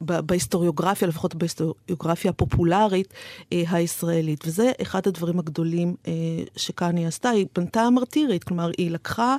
בהיסטוריוגרפיה, 0.00 1.08
לפחות 1.08 1.34
בהיסטוריוגרפיה 1.34 2.30
הפופולרית 2.30 3.14
אה, 3.52 3.62
הישראלית. 3.70 4.44
וזה 4.46 4.72
אחד 4.82 5.06
הדברים 5.06 5.38
הגדולים 5.38 5.94
אה, 6.06 6.12
שכאן 6.56 6.96
היא 6.96 7.06
עשתה. 7.06 7.30
היא 7.30 7.46
בנתה 7.56 7.90
מרטירית, 7.90 8.44
כלומר, 8.44 8.70
היא 8.78 8.90
לקחה 8.90 9.36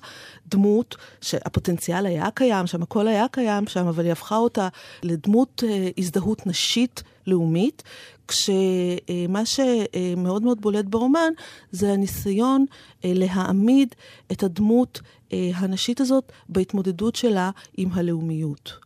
דמות 0.47 0.95
שהפוטנציאל 1.21 2.05
היה 2.05 2.31
קיים 2.31 2.67
שם, 2.67 2.83
הכל 2.83 3.07
היה 3.07 3.25
קיים 3.31 3.67
שם, 3.67 3.87
אבל 3.87 4.03
היא 4.03 4.11
הפכה 4.11 4.37
אותה 4.37 4.67
לדמות 5.03 5.63
הזדהות 5.97 6.47
נשית 6.47 7.03
לאומית, 7.27 7.83
כשמה 8.27 9.45
שמאוד 9.45 10.43
מאוד 10.43 10.61
בולט 10.61 10.85
ברומן 10.85 11.31
זה 11.71 11.93
הניסיון 11.93 12.65
להעמיד 13.03 13.95
את 14.31 14.43
הדמות 14.43 15.01
הנשית 15.31 16.01
הזאת 16.01 16.31
בהתמודדות 16.49 17.15
שלה 17.15 17.49
עם 17.77 17.89
הלאומיות. 17.93 18.84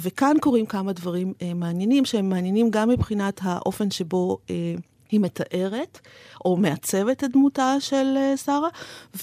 וכאן 0.00 0.36
קורים 0.40 0.66
כמה 0.66 0.92
דברים 0.92 1.32
אה, 1.42 1.54
מעניינים, 1.54 2.04
שהם 2.04 2.28
מעניינים 2.28 2.70
גם 2.70 2.88
מבחינת 2.88 3.40
האופן 3.42 3.90
שבו 3.90 4.38
אה, 4.50 4.74
היא 5.10 5.20
מתארת 5.20 6.00
או 6.44 6.56
מעצבת 6.56 7.24
את 7.24 7.30
דמותה 7.32 7.76
של 7.80 8.14
אה, 8.16 8.36
שרה, 8.36 8.68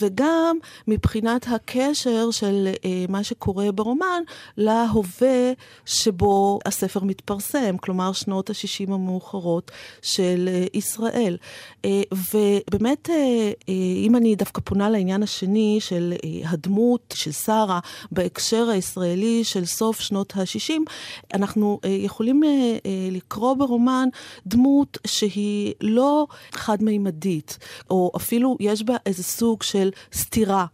וגם 0.01 0.57
מבחינת 0.87 1.45
הקשר 1.47 2.31
של 2.31 2.67
אה, 2.85 3.05
מה 3.09 3.23
שקורה 3.23 3.71
ברומן 3.71 4.21
להווה 4.57 5.51
שבו 5.85 6.59
הספר 6.65 7.03
מתפרסם, 7.03 7.77
כלומר 7.77 8.13
שנות 8.13 8.49
ה-60 8.49 8.93
המאוחרות 8.93 9.71
של 10.01 10.49
אה, 10.51 10.65
ישראל. 10.73 11.37
ובאמת, 12.33 13.09
אם 14.05 14.15
אני 14.15 14.35
דווקא 14.35 14.61
פונה 14.65 14.89
לעניין 14.89 15.23
השני 15.23 15.77
של 15.79 16.13
הדמות 16.45 17.13
של 17.17 17.31
שרה 17.31 17.79
בהקשר 18.11 18.69
הישראלי 18.69 19.43
של 19.43 19.65
סוף 19.65 19.99
שנות 19.99 20.33
ה-60, 20.35 20.73
אנחנו 21.33 21.79
יכולים 21.85 22.41
לקרוא 23.11 23.53
ברומן 23.53 24.09
דמות 24.47 24.97
שהיא 25.07 25.72
לא 25.81 26.27
חד-מימדית, 26.51 27.57
או 27.89 28.11
אפילו 28.15 28.57
יש 28.59 28.83
בה 28.83 28.95
איזה 29.05 29.23
סוג 29.23 29.63
של 29.63 29.89
סתירה. 30.13 30.65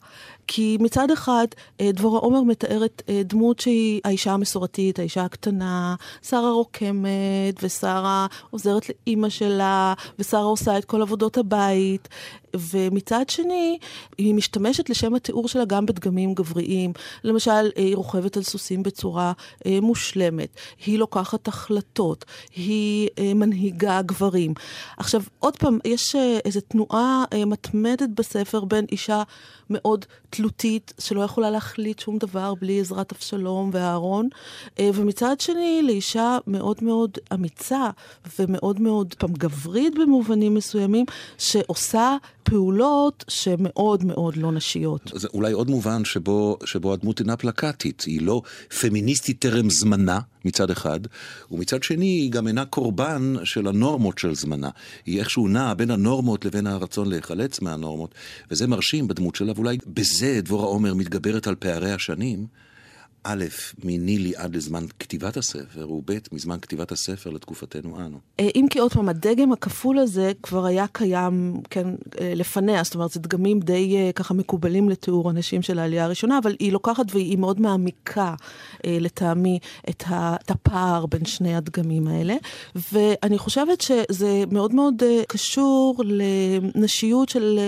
כי 0.51 0.77
מצד 0.79 1.11
אחד, 1.11 1.47
אה, 1.81 1.91
דבורה 1.91 2.19
עומר 2.19 2.41
מתארת 2.41 3.01
אה, 3.09 3.21
דמות 3.23 3.59
שהיא 3.59 4.01
האישה 4.05 4.31
המסורתית, 4.31 4.99
האישה 4.99 5.23
הקטנה, 5.23 5.95
שרה 6.21 6.51
רוקמת, 6.51 7.63
ושרה 7.63 8.27
עוזרת 8.49 8.85
לאימא 8.89 9.29
שלה, 9.29 9.93
ושרה 10.19 10.41
עושה 10.41 10.77
את 10.77 10.85
כל 10.85 11.01
עבודות 11.01 11.37
הבית. 11.37 12.09
ומצד 12.71 13.29
שני, 13.29 13.77
היא 14.17 14.33
משתמשת 14.33 14.89
לשם 14.89 15.15
התיאור 15.15 15.47
שלה 15.47 15.65
גם 15.65 15.85
בדגמים 15.85 16.33
גבריים. 16.33 16.93
למשל, 17.23 17.51
אה, 17.51 17.69
היא 17.75 17.95
רוכבת 17.95 18.37
על 18.37 18.43
סוסים 18.43 18.83
בצורה 18.83 19.33
מושלמת, 19.81 20.49
היא 20.85 20.99
לוקחת 20.99 21.47
החלטות, 21.47 22.25
היא 22.55 23.09
מנהיגה 23.35 24.01
גברים. 24.01 24.53
עכשיו, 24.97 25.21
עוד 25.39 25.57
פעם, 25.57 25.79
יש 25.85 26.15
איזו 26.45 26.61
תנועה 26.61 27.23
מתמדת 27.45 28.09
בספר 28.15 28.65
בין 28.65 28.85
אישה 28.91 29.23
מאוד 29.69 30.05
תלותית, 30.39 30.93
שלא 30.99 31.21
יכולה 31.21 31.49
להחליט 31.49 31.99
שום 31.99 32.17
דבר 32.17 32.53
בלי 32.61 32.79
עזרת 32.79 33.11
אבשלום 33.11 33.69
ואהרון, 33.73 34.29
ומצד 34.79 35.39
שני, 35.39 35.81
לאישה 35.83 36.37
מאוד 36.47 36.83
מאוד 36.83 37.11
אמיצה 37.33 37.89
ומאוד 38.39 38.81
מאוד, 38.81 39.15
פעם 39.17 39.33
גברית 39.33 39.93
במובנים 39.99 40.53
מסוימים, 40.53 41.05
שעושה 41.37 42.17
פעולות 42.49 43.25
שמאוד 43.27 44.05
מאוד 44.05 44.37
לא 44.37 44.51
נשיות. 44.51 45.11
זה 45.15 45.27
אולי 45.33 45.51
עוד 45.51 45.69
מובן 45.69 46.05
שבו, 46.05 46.57
שבו 46.65 46.93
הדמות 46.93 47.19
אינה 47.19 47.37
פלקטית, 47.37 48.01
היא 48.01 48.21
לא 48.21 48.41
פמיניסטית 48.79 49.39
טרם 49.41 49.69
זמנה 49.69 50.19
מצד 50.45 50.71
אחד, 50.71 50.99
ומצד 51.51 51.83
שני 51.83 52.05
היא 52.05 52.31
גם 52.31 52.47
אינה 52.47 52.65
קורבן 52.65 53.33
של 53.43 53.67
הנורמות 53.67 54.17
של 54.17 54.35
זמנה. 54.35 54.69
היא 55.05 55.19
איכשהו 55.19 55.47
נעה 55.47 55.73
בין 55.73 55.91
הנורמות 55.91 56.45
לבין 56.45 56.67
הרצון 56.67 57.09
להיחלץ 57.09 57.61
מהנורמות, 57.61 58.15
וזה 58.51 58.67
מרשים 58.67 59.07
בדמות 59.07 59.35
שלה, 59.35 59.51
ואולי 59.55 59.77
בזה 59.87 60.41
דבורה 60.43 60.65
עומר 60.65 60.93
מתגברת 60.93 61.47
על 61.47 61.55
פערי 61.55 61.91
השנים. 61.91 62.68
א', 63.23 63.45
מנילי 63.83 64.33
עד 64.35 64.55
לזמן 64.55 64.85
כתיבת 64.99 65.37
הספר, 65.37 65.91
וב', 65.91 66.11
מזמן 66.31 66.59
כתיבת 66.61 66.91
הספר 66.91 67.29
לתקופתנו 67.29 67.99
אנו. 67.99 68.17
אה, 68.39 68.49
אם 68.55 68.65
כי 68.69 68.79
עוד 68.79 68.93
פעם, 68.93 69.09
הדגם 69.09 69.51
הכפול 69.51 69.99
הזה 69.99 70.31
כבר 70.43 70.65
היה 70.65 70.85
קיים, 70.91 71.61
כן, 71.69 71.87
אה, 72.21 72.33
לפניה, 72.35 72.83
זאת 72.83 72.95
אומרת, 72.95 73.11
זה 73.11 73.19
דגמים 73.19 73.59
די 73.59 73.97
אה, 73.97 74.11
ככה 74.15 74.33
מקובלים 74.33 74.89
לתיאור 74.89 75.31
אנשים 75.31 75.61
של 75.61 75.79
העלייה 75.79 76.05
הראשונה, 76.05 76.37
אבל 76.43 76.55
היא 76.59 76.71
לוקחת 76.71 77.05
והיא 77.11 77.37
מאוד 77.37 77.61
מעמיקה, 77.61 78.35
לטעמי, 78.85 79.59
את 79.89 80.03
הפער 80.49 81.05
בין 81.05 81.25
שני 81.25 81.55
הדגמים 81.55 82.07
האלה. 82.07 82.35
ואני 82.93 83.37
חושבת 83.37 83.81
שזה 83.81 84.43
מאוד 84.51 84.73
מאוד 84.73 85.03
קשור 85.27 86.03
לנשיות 86.05 87.29
של 87.29 87.59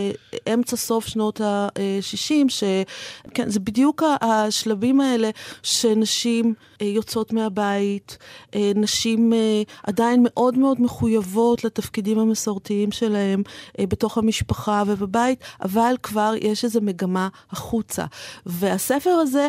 אמצע 0.53 0.75
סוף 0.75 1.07
שנות 1.07 1.41
ה-60, 1.41 2.49
שכן, 2.49 3.49
זה 3.49 3.59
בדיוק 3.59 4.03
השלבים 4.21 5.01
האלה. 5.01 5.29
שנשים 5.63 6.53
אה, 6.81 6.85
יוצאות 6.85 7.33
מהבית, 7.33 8.17
אה, 8.55 8.71
נשים 8.75 9.33
אה, 9.33 9.61
עדיין 9.83 10.21
מאוד 10.23 10.57
מאוד 10.57 10.81
מחויבות 10.81 11.63
לתפקידים 11.63 12.19
המסורתיים 12.19 12.91
שלהם 12.91 13.43
בתוך 13.81 14.17
המשפחה 14.17 14.83
ובבית, 14.87 15.39
אבל 15.61 15.95
כבר 16.03 16.33
יש 16.41 16.65
איזו 16.65 16.81
מגמה 16.81 17.27
החוצה. 17.51 18.05
והספר 18.45 19.09
הזה 19.09 19.47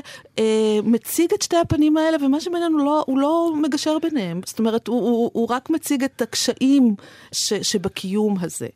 מציג 0.84 1.34
את 1.34 1.42
שתי 1.42 1.56
הפנים 1.56 1.96
האלה, 1.96 2.24
ומה 2.24 2.40
שמעניין 2.40 2.72
לא, 2.72 3.04
הוא 3.06 3.18
לא 3.18 3.52
מגשר 3.62 3.98
ביניהם. 4.02 4.40
זאת 4.46 4.58
אומרת, 4.58 4.88
הוא, 4.88 5.00
הוא, 5.00 5.30
הוא 5.32 5.48
רק 5.48 5.70
מציג 5.70 6.04
את 6.04 6.22
הקשיים 6.22 6.94
ש, 7.32 7.52
שבקיום 7.54 8.36
הזה. 8.40 8.68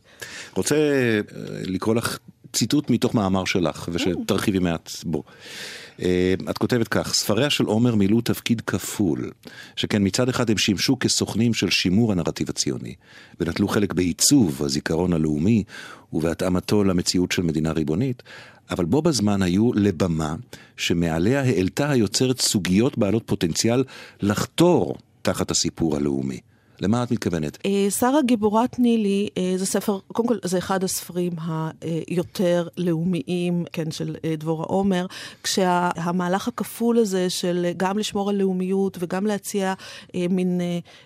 רוצה 0.56 0.76
לקרוא 1.66 1.94
לך 1.94 2.18
ציטוט 2.52 2.90
מתוך 2.90 3.14
מאמר 3.14 3.44
שלך, 3.44 3.88
ושתרחיבי 3.92 4.58
מעט 4.58 4.90
בו. 5.04 5.22
אה, 6.02 6.34
את 6.50 6.58
כותבת 6.58 6.88
כך, 6.88 7.14
ספריה 7.14 7.50
של 7.50 7.64
עומר 7.64 7.94
מילאו 7.94 8.20
תפקיד 8.20 8.60
כפול, 8.60 9.30
שכן 9.76 10.06
מצד 10.06 10.28
אחד 10.28 10.50
הם 10.50 10.58
שימשו 10.58 10.96
כסוכנים 10.98 11.54
של 11.54 11.70
שימור 11.70 12.12
הנרטיב 12.12 12.50
הציוני, 12.50 12.94
ונטלו 13.40 13.68
חלק 13.68 13.94
בעיצוב 13.94 14.62
הזיכרון 14.62 15.12
הלאומי 15.12 15.64
ובהתאמתו 16.12 16.84
למציאות 16.84 17.32
של 17.32 17.42
מדינה 17.42 17.72
ריבונית, 17.72 18.22
אבל 18.70 18.84
בו 18.84 19.02
בזמן 19.02 19.42
היו 19.42 19.72
לבמה 19.72 20.34
שמעליה 20.76 21.40
העלתה 21.40 21.90
היוצרת 21.90 22.40
סוגיות 22.40 22.98
בעלות 22.98 23.22
פוטנציאל 23.26 23.84
לחתור 24.20 24.96
תחת 25.22 25.50
הסיפור 25.50 25.96
הלאומי. 25.96 26.40
למה 26.80 27.02
את 27.02 27.10
מתכוונת? 27.10 27.58
אה, 27.66 27.90
שרה 27.90 28.22
גיבורת 28.22 28.78
נילי 28.78 29.28
אה, 29.38 29.52
זה 29.56 29.66
ספר, 29.66 29.98
קודם 30.12 30.28
כל 30.28 30.36
זה 30.44 30.58
אחד 30.58 30.84
הספרים 30.84 31.32
היותר 31.82 32.68
לאומיים, 32.76 33.64
כן, 33.72 33.90
של 33.90 34.16
אה, 34.24 34.36
דבורה 34.36 34.64
עומר, 34.64 35.06
כשהמהלך 35.42 36.48
הכפול 36.48 36.98
הזה 36.98 37.30
של 37.30 37.66
גם 37.76 37.98
לשמור 37.98 38.30
על 38.30 38.36
לאומיות 38.36 38.96
וגם 39.00 39.26
להציע 39.26 39.74
מין 40.14 40.60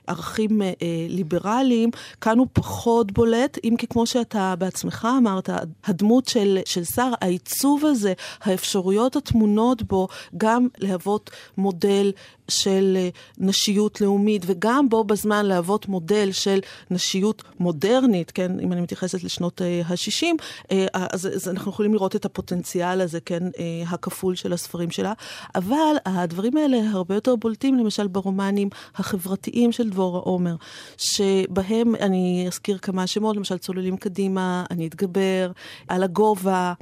ערכים 0.07 0.63
ליברליים, 1.09 1.91
כאן 2.21 2.39
הוא 2.39 2.47
פחות 2.53 3.13
בולט, 3.13 3.59
אם 3.65 3.75
כי 3.79 3.87
כמו 3.87 4.07
שאתה 4.07 4.55
בעצמך 4.59 5.09
אמרת, 5.19 5.51
הדמות 5.85 6.29
של, 6.29 6.59
של 6.65 6.85
שר, 6.85 7.13
העיצוב 7.21 7.85
הזה, 7.85 8.13
האפשרויות 8.41 9.17
הטמונות 9.17 9.83
בו, 9.83 10.09
גם 10.37 10.69
להוות 10.79 11.31
מודל 11.59 12.13
של 12.51 12.99
נשיות 13.39 14.01
לאומית, 14.01 14.43
וגם 14.47 14.89
בו 14.89 15.05
בזמן 15.05 15.47
להוות 15.47 15.89
מודל 15.89 16.33
של 16.33 16.61
נשיות 16.91 17.43
מודרנית, 17.61 18.31
כן, 18.31 18.61
אם 18.61 18.73
אני 18.73 18.81
מתייחסת 18.81 19.25
לשנות 19.25 19.61
ה-60, 19.61 20.27
אה, 20.73 20.87
אז, 20.93 21.27
אז 21.27 21.49
אנחנו 21.49 21.71
יכולים 21.71 21.95
לראות 21.95 22.17
את 22.17 22.25
הפוטנציאל 22.25 23.01
הזה, 23.01 23.21
כן, 23.21 23.43
אה, 23.59 23.83
הכפול 23.89 24.35
של 24.35 24.53
הספרים 24.53 24.91
שלה. 24.91 25.13
אבל 25.55 25.97
הדברים 26.07 26.57
האלה 26.57 26.79
הרבה 26.91 27.15
יותר 27.15 27.37
בולטים, 27.37 27.79
למשל 27.79 28.07
ברומנים 28.07 28.69
החברתיים 28.95 29.73
של 29.73 29.91
דבורה 29.91 30.21
עומר, 30.21 30.55
שבהם 30.97 31.95
אני 31.95 32.45
אזכיר 32.49 32.79
כמה 32.79 33.07
שמות, 33.07 33.37
למשל 33.37 33.59
צוללים 33.59 33.97
קדימה, 33.97 34.65
אני 34.71 34.87
אתגבר, 34.87 35.53
על 35.89 36.03
הגובה. 36.03 36.73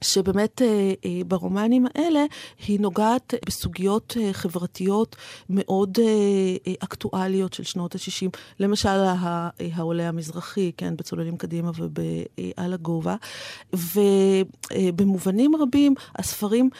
שבאמת 0.00 0.62
אה, 0.62 0.92
אה, 1.04 1.20
ברומנים 1.26 1.86
האלה 1.94 2.24
היא 2.66 2.80
נוגעת 2.80 3.34
בסוגיות 3.46 4.16
אה, 4.20 4.32
חברתיות 4.32 5.16
מאוד 5.50 5.98
אקטואליות 6.78 7.52
של 7.52 7.62
שנות 7.62 7.94
ה-60. 7.94 8.38
למשל 8.60 8.98
העולה 9.58 10.08
המזרחי, 10.08 10.72
כן, 10.76 10.96
בצוללים 10.96 11.36
קדימה 11.36 11.70
ובעל 11.76 12.72
הגובה. 12.72 13.16
ובמובנים 13.72 15.56
רבים 15.56 15.94
הספרים 16.16 16.70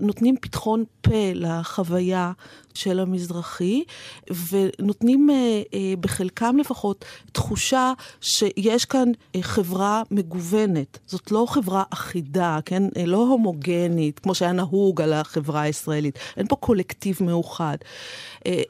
נותנים 0.00 0.36
פתחון 0.40 0.84
פה 1.00 1.30
לחוויה 1.34 2.32
של 2.76 3.00
המזרחי, 3.00 3.84
ונותנים 4.50 5.30
אה, 5.30 5.62
אה, 5.74 5.94
בחלקם 6.00 6.56
לפחות 6.60 7.04
תחושה 7.32 7.92
שיש 8.20 8.84
כאן 8.84 9.08
אה, 9.36 9.42
חברה 9.42 10.02
מגוונת. 10.10 10.98
זאת 11.06 11.30
לא 11.30 11.46
חברה 11.48 11.82
אחידה, 11.90 12.58
כן? 12.64 12.82
לא 13.06 13.16
הומוגנית, 13.16 14.18
כמו 14.18 14.34
שהיה 14.34 14.52
נהוג 14.52 15.02
על 15.02 15.12
החברה 15.12 15.60
הישראלית. 15.60 16.18
אין 16.36 16.46
פה 16.46 16.56
קולקטיב 16.56 17.18
מאוחד. 17.20 17.76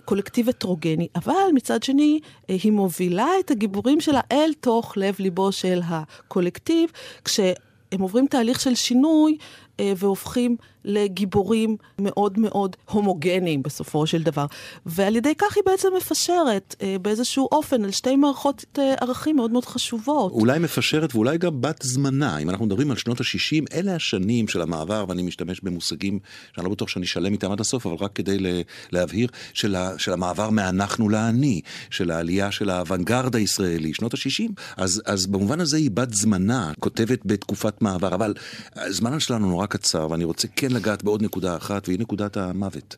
קולקטיב 0.04 0.48
הטרוגני, 0.48 1.08
אבל 1.16 1.32
מצד 1.54 1.82
שני, 1.82 2.20
היא 2.48 2.72
מובילה 2.72 3.28
את 3.40 3.50
הגיבורים 3.50 4.00
שלה 4.00 4.20
אל 4.32 4.50
תוך 4.60 4.96
לב 4.96 5.14
ליבו 5.18 5.52
של 5.52 5.80
הקולקטיב, 5.84 6.90
כשהם 7.24 8.00
עוברים 8.00 8.26
תהליך 8.26 8.60
של 8.60 8.74
שינוי 8.74 9.36
והופכים 9.80 10.56
לגיבורים 10.86 11.76
מאוד 11.98 12.38
מאוד 12.38 12.76
הומוגניים 12.90 13.62
בסופו 13.62 14.06
של 14.06 14.22
דבר. 14.22 14.46
ועל 14.86 15.16
ידי 15.16 15.34
כך 15.34 15.56
היא 15.56 15.62
בעצם 15.66 15.88
מפשרת 15.96 16.74
אה, 16.82 16.96
באיזשהו 17.02 17.48
אופן 17.52 17.84
על 17.84 17.90
שתי 17.90 18.16
מערכות 18.16 18.64
אה, 18.78 18.94
ערכים 19.00 19.36
מאוד 19.36 19.50
מאוד 19.50 19.64
חשובות. 19.64 20.32
אולי 20.32 20.58
מפשרת 20.58 21.14
ואולי 21.14 21.38
גם 21.38 21.60
בת 21.60 21.82
זמנה. 21.82 22.38
אם 22.38 22.50
אנחנו 22.50 22.66
מדברים 22.66 22.90
על 22.90 22.96
שנות 22.96 23.20
ה-60, 23.20 23.64
אלה 23.74 23.94
השנים 23.94 24.48
של 24.48 24.62
המעבר, 24.62 25.04
ואני 25.08 25.22
משתמש 25.22 25.60
במושגים 25.60 26.18
שאני 26.54 26.64
לא 26.64 26.70
בטוח 26.70 26.88
שאני 26.88 27.06
שלם 27.06 27.32
איתם 27.32 27.52
עד 27.52 27.60
הסוף, 27.60 27.86
אבל 27.86 27.96
רק 28.00 28.12
כדי 28.12 28.62
להבהיר, 28.92 29.28
של, 29.52 29.74
ה, 29.74 29.90
של 29.98 30.12
המעבר 30.12 30.50
מאנחנו 30.50 31.08
לאני, 31.08 31.60
של 31.90 32.10
העלייה 32.10 32.50
של 32.50 32.70
האוונגרד 32.70 33.36
הישראלי, 33.36 33.94
שנות 33.94 34.14
ה-60. 34.14 34.52
אז, 34.76 35.02
אז 35.06 35.26
במובן 35.26 35.60
הזה 35.60 35.76
היא 35.76 35.90
בת 35.94 36.14
זמנה, 36.14 36.72
כותבת 36.80 37.18
בתקופת 37.24 37.82
מעבר, 37.82 38.14
אבל 38.14 38.34
הזמן 38.76 39.20
שלנו 39.20 39.46
נורא 39.46 39.66
קצר, 39.66 40.06
ואני 40.10 40.24
רוצה 40.24 40.48
כן 40.56 40.75
לגעת 40.76 41.02
בעוד 41.02 41.22
נקודה 41.22 41.56
אחת, 41.56 41.88
והיא 41.88 42.00
נקודת 42.00 42.36
המוות. 42.36 42.96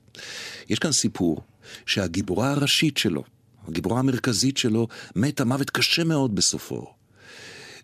יש 0.69 0.79
כאן 0.79 0.93
סיפור 0.93 1.41
שהגיבורה 1.87 2.51
הראשית 2.51 2.97
שלו, 2.97 3.25
הגיבורה 3.69 3.99
המרכזית 3.99 4.57
שלו, 4.57 4.88
מתה 5.17 5.45
מוות 5.45 5.71
קשה 5.71 6.05
מאוד 6.05 6.35
בסופו. 6.35 6.87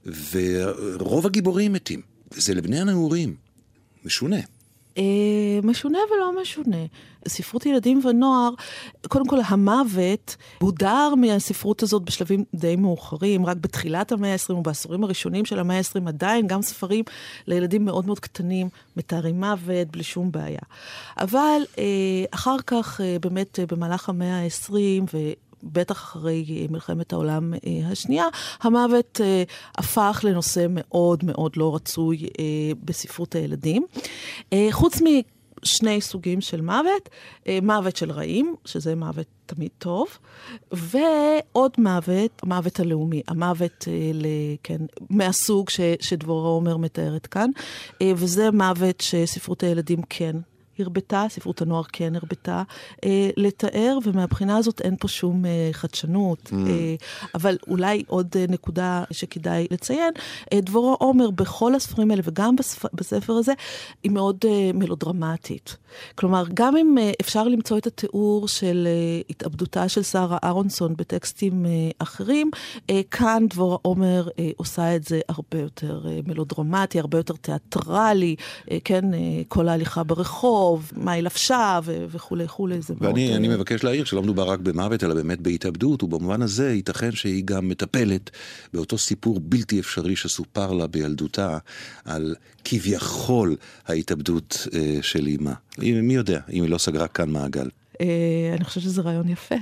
ורוב 0.06 1.26
הגיבורים 1.26 1.72
מתים, 1.72 2.02
וזה 2.32 2.54
לבני 2.54 2.80
הנעורים. 2.80 3.36
משונה. 4.04 4.40
אה, 4.98 5.02
משונה 5.62 5.98
ולא 6.10 6.42
משונה. 6.42 6.84
ספרות 7.28 7.66
ילדים 7.66 8.00
ונוער, 8.04 8.50
קודם 9.08 9.26
כל 9.26 9.38
המוות 9.46 10.36
הודר 10.60 11.14
מהספרות 11.14 11.82
הזאת 11.82 12.02
בשלבים 12.02 12.44
די 12.54 12.76
מאוחרים, 12.76 13.46
רק 13.46 13.56
בתחילת 13.56 14.12
המאה 14.12 14.32
ה-20 14.32 14.52
ובעשורים 14.52 15.04
הראשונים 15.04 15.44
של 15.44 15.58
המאה 15.58 15.78
ה-20 15.78 16.08
עדיין, 16.08 16.46
גם 16.46 16.62
ספרים 16.62 17.04
לילדים 17.46 17.84
מאוד 17.84 18.06
מאוד 18.06 18.18
קטנים 18.20 18.68
מתארים 18.96 19.40
מוות 19.40 19.88
בלי 19.90 20.02
שום 20.02 20.32
בעיה. 20.32 20.58
אבל 21.18 21.62
אה, 21.78 21.84
אחר 22.30 22.56
כך, 22.66 23.00
אה, 23.00 23.16
באמת 23.20 23.58
במהלך 23.68 24.08
המאה 24.08 24.40
ה-20, 24.40 25.16
בטח 25.72 25.94
אחרי 25.94 26.66
מלחמת 26.70 27.12
העולם 27.12 27.54
אה, 27.54 27.88
השנייה, 27.90 28.24
המוות 28.60 29.20
אה, 29.24 29.42
הפך 29.78 30.20
לנושא 30.24 30.66
מאוד 30.68 31.24
מאוד 31.24 31.56
לא 31.56 31.74
רצוי 31.74 32.16
אה, 32.38 32.44
בספרות 32.84 33.34
הילדים. 33.34 33.86
חוץ 34.70 35.00
משני 35.02 36.00
סוגים 36.00 36.40
של 36.40 36.60
מוות, 36.60 37.08
מוות 37.62 37.96
של 37.96 38.12
רעים, 38.12 38.54
שזה 38.64 38.94
מוות 38.94 39.26
תמיד 39.46 39.70
טוב, 39.78 40.06
ועוד 40.72 41.72
מוות, 41.78 42.40
המוות 42.42 42.80
הלאומי, 42.80 43.22
המוות, 43.28 43.84
כן, 44.62 44.80
מהסוג 45.10 45.70
ש, 45.70 45.80
שדבורה 46.00 46.48
עומר 46.48 46.76
מתארת 46.76 47.26
כאן, 47.26 47.50
וזה 48.02 48.50
מוות 48.50 49.00
שספרות 49.00 49.62
הילדים 49.62 50.02
כן 50.08 50.36
הרבתה, 50.82 51.26
ספרות 51.28 51.62
הנוער 51.62 51.82
כן 51.92 52.16
הרבתה, 52.16 52.62
אה, 53.04 53.30
לתאר, 53.36 53.98
ומהבחינה 54.04 54.56
הזאת 54.56 54.80
אין 54.80 54.96
פה 55.00 55.08
שום 55.08 55.44
אה, 55.46 55.68
חדשנות. 55.72 56.50
Mm. 56.52 56.54
אה, 56.54 56.94
אבל 57.34 57.56
אולי 57.68 58.02
עוד 58.06 58.28
אה, 58.36 58.44
נקודה 58.48 59.04
שכדאי 59.10 59.66
לציין, 59.70 60.12
אה, 60.52 60.60
דבורה 60.60 60.94
עומר 60.94 61.30
בכל 61.30 61.74
הספרים 61.74 62.10
האלה, 62.10 62.22
וגם 62.24 62.56
בספ... 62.56 62.84
בספר 62.94 63.32
הזה, 63.32 63.52
היא 64.02 64.10
מאוד 64.10 64.36
אה, 64.44 64.70
מלודרמטית. 64.74 65.76
כלומר, 66.14 66.44
גם 66.54 66.76
אם 66.76 66.98
אה, 66.98 67.12
אפשר 67.20 67.44
למצוא 67.44 67.78
את 67.78 67.86
התיאור 67.86 68.48
של 68.48 68.88
אה, 68.90 69.20
התאבדותה 69.30 69.88
של 69.88 70.02
שרה 70.02 70.38
אהרונסון 70.44 70.96
בטקסטים 70.96 71.66
אה, 71.66 71.70
אחרים, 71.98 72.50
אה, 72.90 73.00
כאן 73.10 73.46
דבורה 73.50 73.76
עומר 73.82 74.28
אה, 74.38 74.50
עושה 74.56 74.96
את 74.96 75.04
זה 75.04 75.20
הרבה 75.28 75.58
יותר 75.58 76.02
אה, 76.08 76.20
מלודרמטי, 76.26 77.00
הרבה 77.00 77.18
יותר 77.18 77.34
תיאטרלי, 77.36 78.36
אה, 78.70 78.78
כן, 78.84 79.14
אה, 79.14 79.18
כל 79.48 79.68
ההליכה 79.68 80.02
ברחוב. 80.02 80.63
טוב, 80.64 80.92
מה 80.96 81.12
היא 81.12 81.22
לבשה 81.22 81.80
וכולי 81.84 82.44
וכולי. 82.44 82.78
ואני 83.00 83.26
מאוד... 83.26 83.36
אני 83.36 83.48
אה, 83.48 83.56
מבקש 83.56 83.84
להעיר 83.84 84.04
שלא 84.04 84.22
מדובר 84.22 84.50
רק 84.50 84.60
במוות, 84.60 85.04
אלא 85.04 85.14
באמת 85.14 85.40
בהתאבדות, 85.40 86.02
ובמובן 86.02 86.42
הזה 86.42 86.72
ייתכן 86.72 87.12
שהיא 87.12 87.44
גם 87.44 87.68
מטפלת 87.68 88.30
באותו 88.72 88.98
סיפור 88.98 89.40
בלתי 89.40 89.80
אפשרי 89.80 90.16
שסופר 90.16 90.72
לה 90.72 90.86
בילדותה, 90.86 91.58
על 92.04 92.34
כביכול 92.64 93.56
ההתאבדות 93.86 94.66
אה, 94.74 94.98
של 95.02 95.26
אימה. 95.26 95.54
מי 95.78 96.14
יודע, 96.14 96.40
אם 96.52 96.62
היא 96.62 96.70
לא 96.70 96.78
סגרה 96.78 97.08
כאן 97.08 97.30
מעגל. 97.30 97.68
אה, 98.00 98.06
אני 98.56 98.64
חושבת 98.64 98.82
שזה 98.82 99.02
רעיון 99.02 99.28
יפה. 99.28 99.54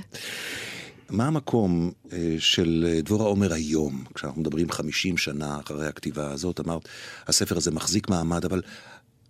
מה 1.10 1.26
המקום 1.26 1.90
אה, 2.12 2.36
של 2.38 3.00
דבורה 3.04 3.26
עומר 3.26 3.52
היום, 3.52 4.04
כשאנחנו 4.14 4.40
מדברים 4.40 4.70
50 4.70 5.16
שנה 5.16 5.58
אחרי 5.60 5.86
הכתיבה 5.86 6.30
הזאת, 6.30 6.60
אמרת, 6.60 6.88
הספר 7.26 7.56
הזה 7.56 7.70
מחזיק 7.70 8.08
מעמד, 8.08 8.44
אבל 8.44 8.62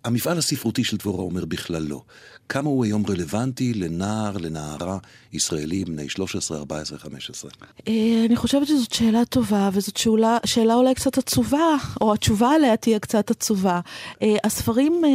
המפעל 0.03 0.37
הספרותי 0.37 0.83
של 0.83 0.97
דבורה 0.97 1.23
אומר 1.23 1.45
בכלל 1.45 1.83
לא. 1.83 2.01
כמה 2.49 2.69
הוא 2.69 2.85
היום 2.85 3.03
רלוונטי 3.09 3.73
לנער, 3.73 4.37
לנערה 4.37 4.97
ישראלים 5.33 5.85
בני 5.85 6.09
13, 6.09 6.57
14, 6.57 6.99
15? 6.99 7.51
אני 8.25 8.35
חושבת 8.35 8.67
שזאת 8.67 8.93
שאלה 8.93 9.25
טובה, 9.25 9.69
וזאת 9.73 9.97
שאלה, 9.97 10.37
שאלה 10.45 10.75
אולי 10.75 10.95
קצת 10.95 11.17
עצובה, 11.17 11.75
או 12.01 12.13
התשובה 12.13 12.49
עליה 12.51 12.77
תהיה 12.77 12.99
קצת 12.99 13.31
עצובה. 13.31 13.79
אה, 14.21 14.35
הספרים 14.43 15.01
אה, 15.05 15.09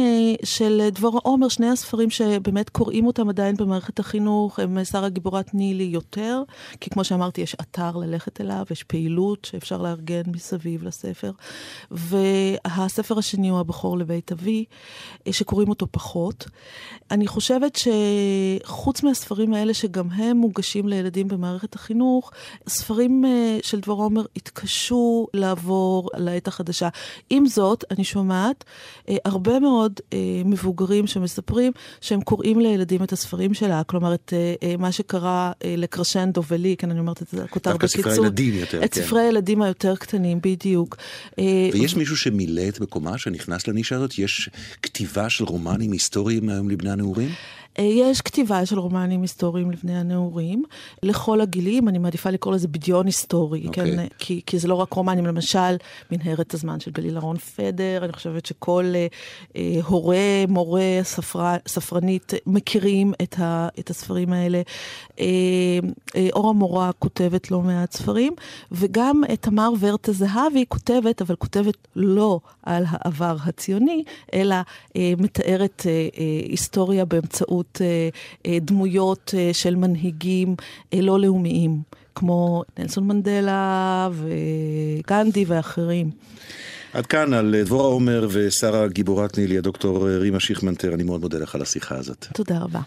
של 0.45 0.89
דבורה 0.91 1.19
עומר, 1.23 1.47
שני 1.47 1.69
הספרים 1.69 2.09
שבאמת 2.09 2.69
קוראים 2.69 3.05
אותם 3.05 3.29
עדיין 3.29 3.55
במערכת 3.55 3.99
החינוך, 3.99 4.59
הם 4.59 4.85
שרה 4.85 5.09
גיבורת 5.09 5.53
נילי 5.53 5.83
יותר, 5.83 6.43
כי 6.79 6.89
כמו 6.89 7.03
שאמרתי, 7.03 7.41
יש 7.41 7.55
אתר 7.61 7.97
ללכת 7.97 8.41
אליו, 8.41 8.65
יש 8.71 8.83
פעילות 8.83 9.45
שאפשר 9.45 9.77
לארגן 9.77 10.21
מסביב 10.27 10.83
לספר. 10.83 11.31
והספר 11.91 13.19
השני 13.19 13.49
הוא 13.49 13.59
הבכור 13.59 13.97
לבית 13.97 14.31
אבי. 14.31 14.65
שקוראים 15.31 15.69
אותו 15.69 15.87
פחות. 15.91 16.45
אני 17.11 17.27
חושבת 17.27 17.79
שחוץ 18.63 19.03
מהספרים 19.03 19.53
האלה, 19.53 19.73
שגם 19.73 20.09
הם 20.09 20.37
מוגשים 20.37 20.87
לילדים 20.87 21.27
במערכת 21.27 21.75
החינוך, 21.75 22.31
ספרים 22.69 23.25
של 23.61 23.79
דבור 23.79 24.03
עומר 24.03 24.25
התקשו 24.35 25.27
לעבור 25.33 26.09
לעת 26.17 26.47
החדשה. 26.47 26.89
עם 27.29 27.45
זאת, 27.45 27.83
אני 27.91 28.03
שומעת 28.03 28.63
הרבה 29.25 29.59
מאוד 29.59 29.99
מבוגרים 30.45 31.07
שמספרים 31.07 31.71
שהם 32.01 32.21
קוראים 32.21 32.59
לילדים 32.59 33.03
את 33.03 33.13
הספרים 33.13 33.53
שלה, 33.53 33.83
כלומר, 33.83 34.13
את 34.13 34.33
מה 34.79 34.91
שקרה 34.91 35.51
לקרשנדו 35.63 36.43
ולי, 36.47 36.75
כן, 36.77 36.91
אני 36.91 36.99
אומרת 36.99 37.21
את 37.21 37.27
זה, 37.27 37.43
הכותר 37.43 37.77
בקיצור. 37.77 38.01
דווקא 38.03 38.09
ספרי 38.09 38.25
הילדים 38.25 38.53
יותר, 38.53 38.83
את 38.85 38.93
כן. 38.93 39.01
ספרי 39.01 39.21
הילדים 39.21 39.61
היותר 39.61 39.95
קטנים, 39.95 40.39
בדיוק. 40.43 40.95
ויש 41.73 41.95
מישהו 41.95 42.17
שמילא 42.17 42.61
את 42.69 42.79
מקומה, 42.79 43.17
שנכנס 43.17 43.67
לנישה 43.67 43.95
הזאת? 43.95 44.19
יש 44.19 44.49
כתיבה 44.81 45.29
של 45.29 45.43
רומנים 45.43 45.91
היסטוריים 45.91 46.49
היום 46.49 46.69
לבני 46.69 46.91
הנעורים? 46.91 47.29
אה, 47.79 47.83
יש 47.83 48.21
כתיבה 48.21 48.65
של 48.65 48.79
רומנים 48.79 49.21
היסטוריים 49.21 49.71
לבני 49.71 49.97
הנעורים, 49.97 50.63
לכל 51.03 51.41
הגילים, 51.41 51.89
אני 51.89 51.97
מעדיפה 51.97 52.29
לקרוא 52.29 52.53
לזה 52.53 52.67
בדיון 52.67 53.05
היסטורי, 53.05 53.63
okay. 53.63 53.67
אוקיי. 53.67 53.95
כן, 53.95 54.07
כי, 54.17 54.41
כי 54.45 54.59
זה 54.59 54.67
לא 54.67 54.75
רק 54.75 54.93
רומנים, 54.93 55.25
למשל, 55.25 55.75
מנהרת 56.11 56.53
הזמן 56.53 56.79
של 56.79 56.91
גליל 56.91 57.15
אהרון 57.15 57.37
פדר, 57.37 58.05
אני 58.05 58.13
חושבת 58.13 58.45
שכל 58.45 58.85
אה, 58.95 59.07
אה, 59.55 59.79
הורה, 59.85 60.45
מורה, 60.47 60.99
ספר, 61.03 61.55
ספרנית, 61.67 62.33
מכירים 62.45 63.13
את, 63.23 63.39
ה, 63.39 63.67
את 63.79 63.89
הספרים 63.89 64.33
האלה. 64.33 64.61
אה, 65.19 65.25
אה, 66.15 66.27
אור 66.33 66.49
המורה 66.49 66.91
כותבת 66.99 67.51
לא 67.51 67.61
מעט 67.61 67.91
ספרים, 67.91 68.33
וגם 68.71 69.21
תמר 69.41 69.69
ורטה 69.79 70.11
זהבי 70.11 70.65
כותבת, 70.67 71.21
אבל 71.21 71.35
כותבת 71.35 71.87
לא 71.95 72.39
על 72.63 72.83
העבר 72.87 73.35
הציוני, 73.45 74.03
אלא 74.33 74.55
אה, 74.95 75.13
מתארת 75.17 75.83
אה, 75.85 75.91
אה, 75.91 76.23
היסטוריה 76.49 77.05
באמצעות... 77.05 77.68
באמצעות 77.69 77.81
אה, 77.81 78.09
אה, 78.45 78.59
דמויות 78.61 79.33
אה, 79.37 79.49
של 79.53 79.75
מנהיגים 79.75 80.55
לא 80.93 81.19
לאומיים, 81.19 81.81
כמו 82.15 82.63
נלסון 82.79 83.07
מנדלה 83.07 84.09
וגנדי 84.11 85.45
ואחרים. 85.47 86.11
עד 86.93 87.05
כאן 87.05 87.33
על 87.33 87.55
דבורה 87.65 87.83
עומר 87.83 88.27
ושרה 88.31 88.87
גיבורת 88.87 89.37
נילי, 89.37 89.57
הדוקטור 89.57 90.09
רימה 90.09 90.39
שיכמנטר, 90.39 90.93
אני 90.93 91.03
מאוד 91.03 91.21
מודה 91.21 91.37
לך 91.37 91.55
על 91.55 91.61
השיחה 91.61 91.95
הזאת. 91.95 92.27
תודה 92.33 92.59
רבה. 92.59 92.79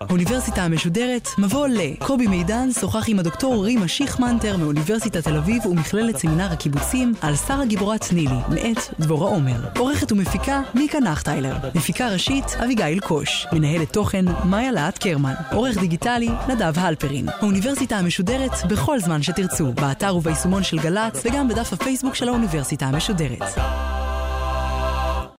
האוניברסיטה 0.00 0.62
המשודרת, 0.62 1.28
מבוא 1.38 1.68
ל. 1.68 1.94
קובי 1.98 2.26
מידן 2.26 2.68
שוחח 2.80 3.04
עם 3.08 3.18
הדוקטור 3.18 3.64
רימה 3.64 3.88
שיכמנטר 3.88 4.56
מאוניברסיטת 4.56 5.24
תל 5.24 5.36
אביב 5.36 5.66
ומכללת 5.66 6.16
סמינר 6.16 6.52
הקיבוצים 6.52 7.14
על 7.20 7.36
שרה 7.36 7.64
גיבורת 7.64 8.12
נילי, 8.12 8.34
מאת 8.48 8.78
דבורה 9.00 9.30
עומר. 9.30 9.60
עורכת 9.78 10.12
ומפיקה 10.12 10.60
מיקה 10.74 11.00
נחטיילר. 11.00 11.56
מפיקה 11.74 12.08
ראשית 12.08 12.44
אביגיל 12.64 13.00
קוש. 13.00 13.46
מנהלת 13.52 13.92
תוכן 13.92 14.24
מאיה 14.44 14.72
להט 14.72 14.98
קרמן. 14.98 15.34
עורך 15.52 15.78
דיגיטלי 15.78 16.28
נדב 16.48 16.72
הלפרין. 16.78 17.28
האוניברסיטה 17.28 17.96
המשודרת 17.96 18.52
בכל 18.68 19.00
זמן 19.00 19.22
שתרצו, 19.22 19.72
באתר 19.72 20.16
וביישומון 20.16 20.62
של 20.62 20.78
גל"צ 20.78 21.22
וגם 21.24 21.48
בדף 21.48 21.72
הפייסבוק 21.72 22.14
של 22.14 22.28
האוניברסיטה 22.28 22.86
המשודרת. 22.86 23.42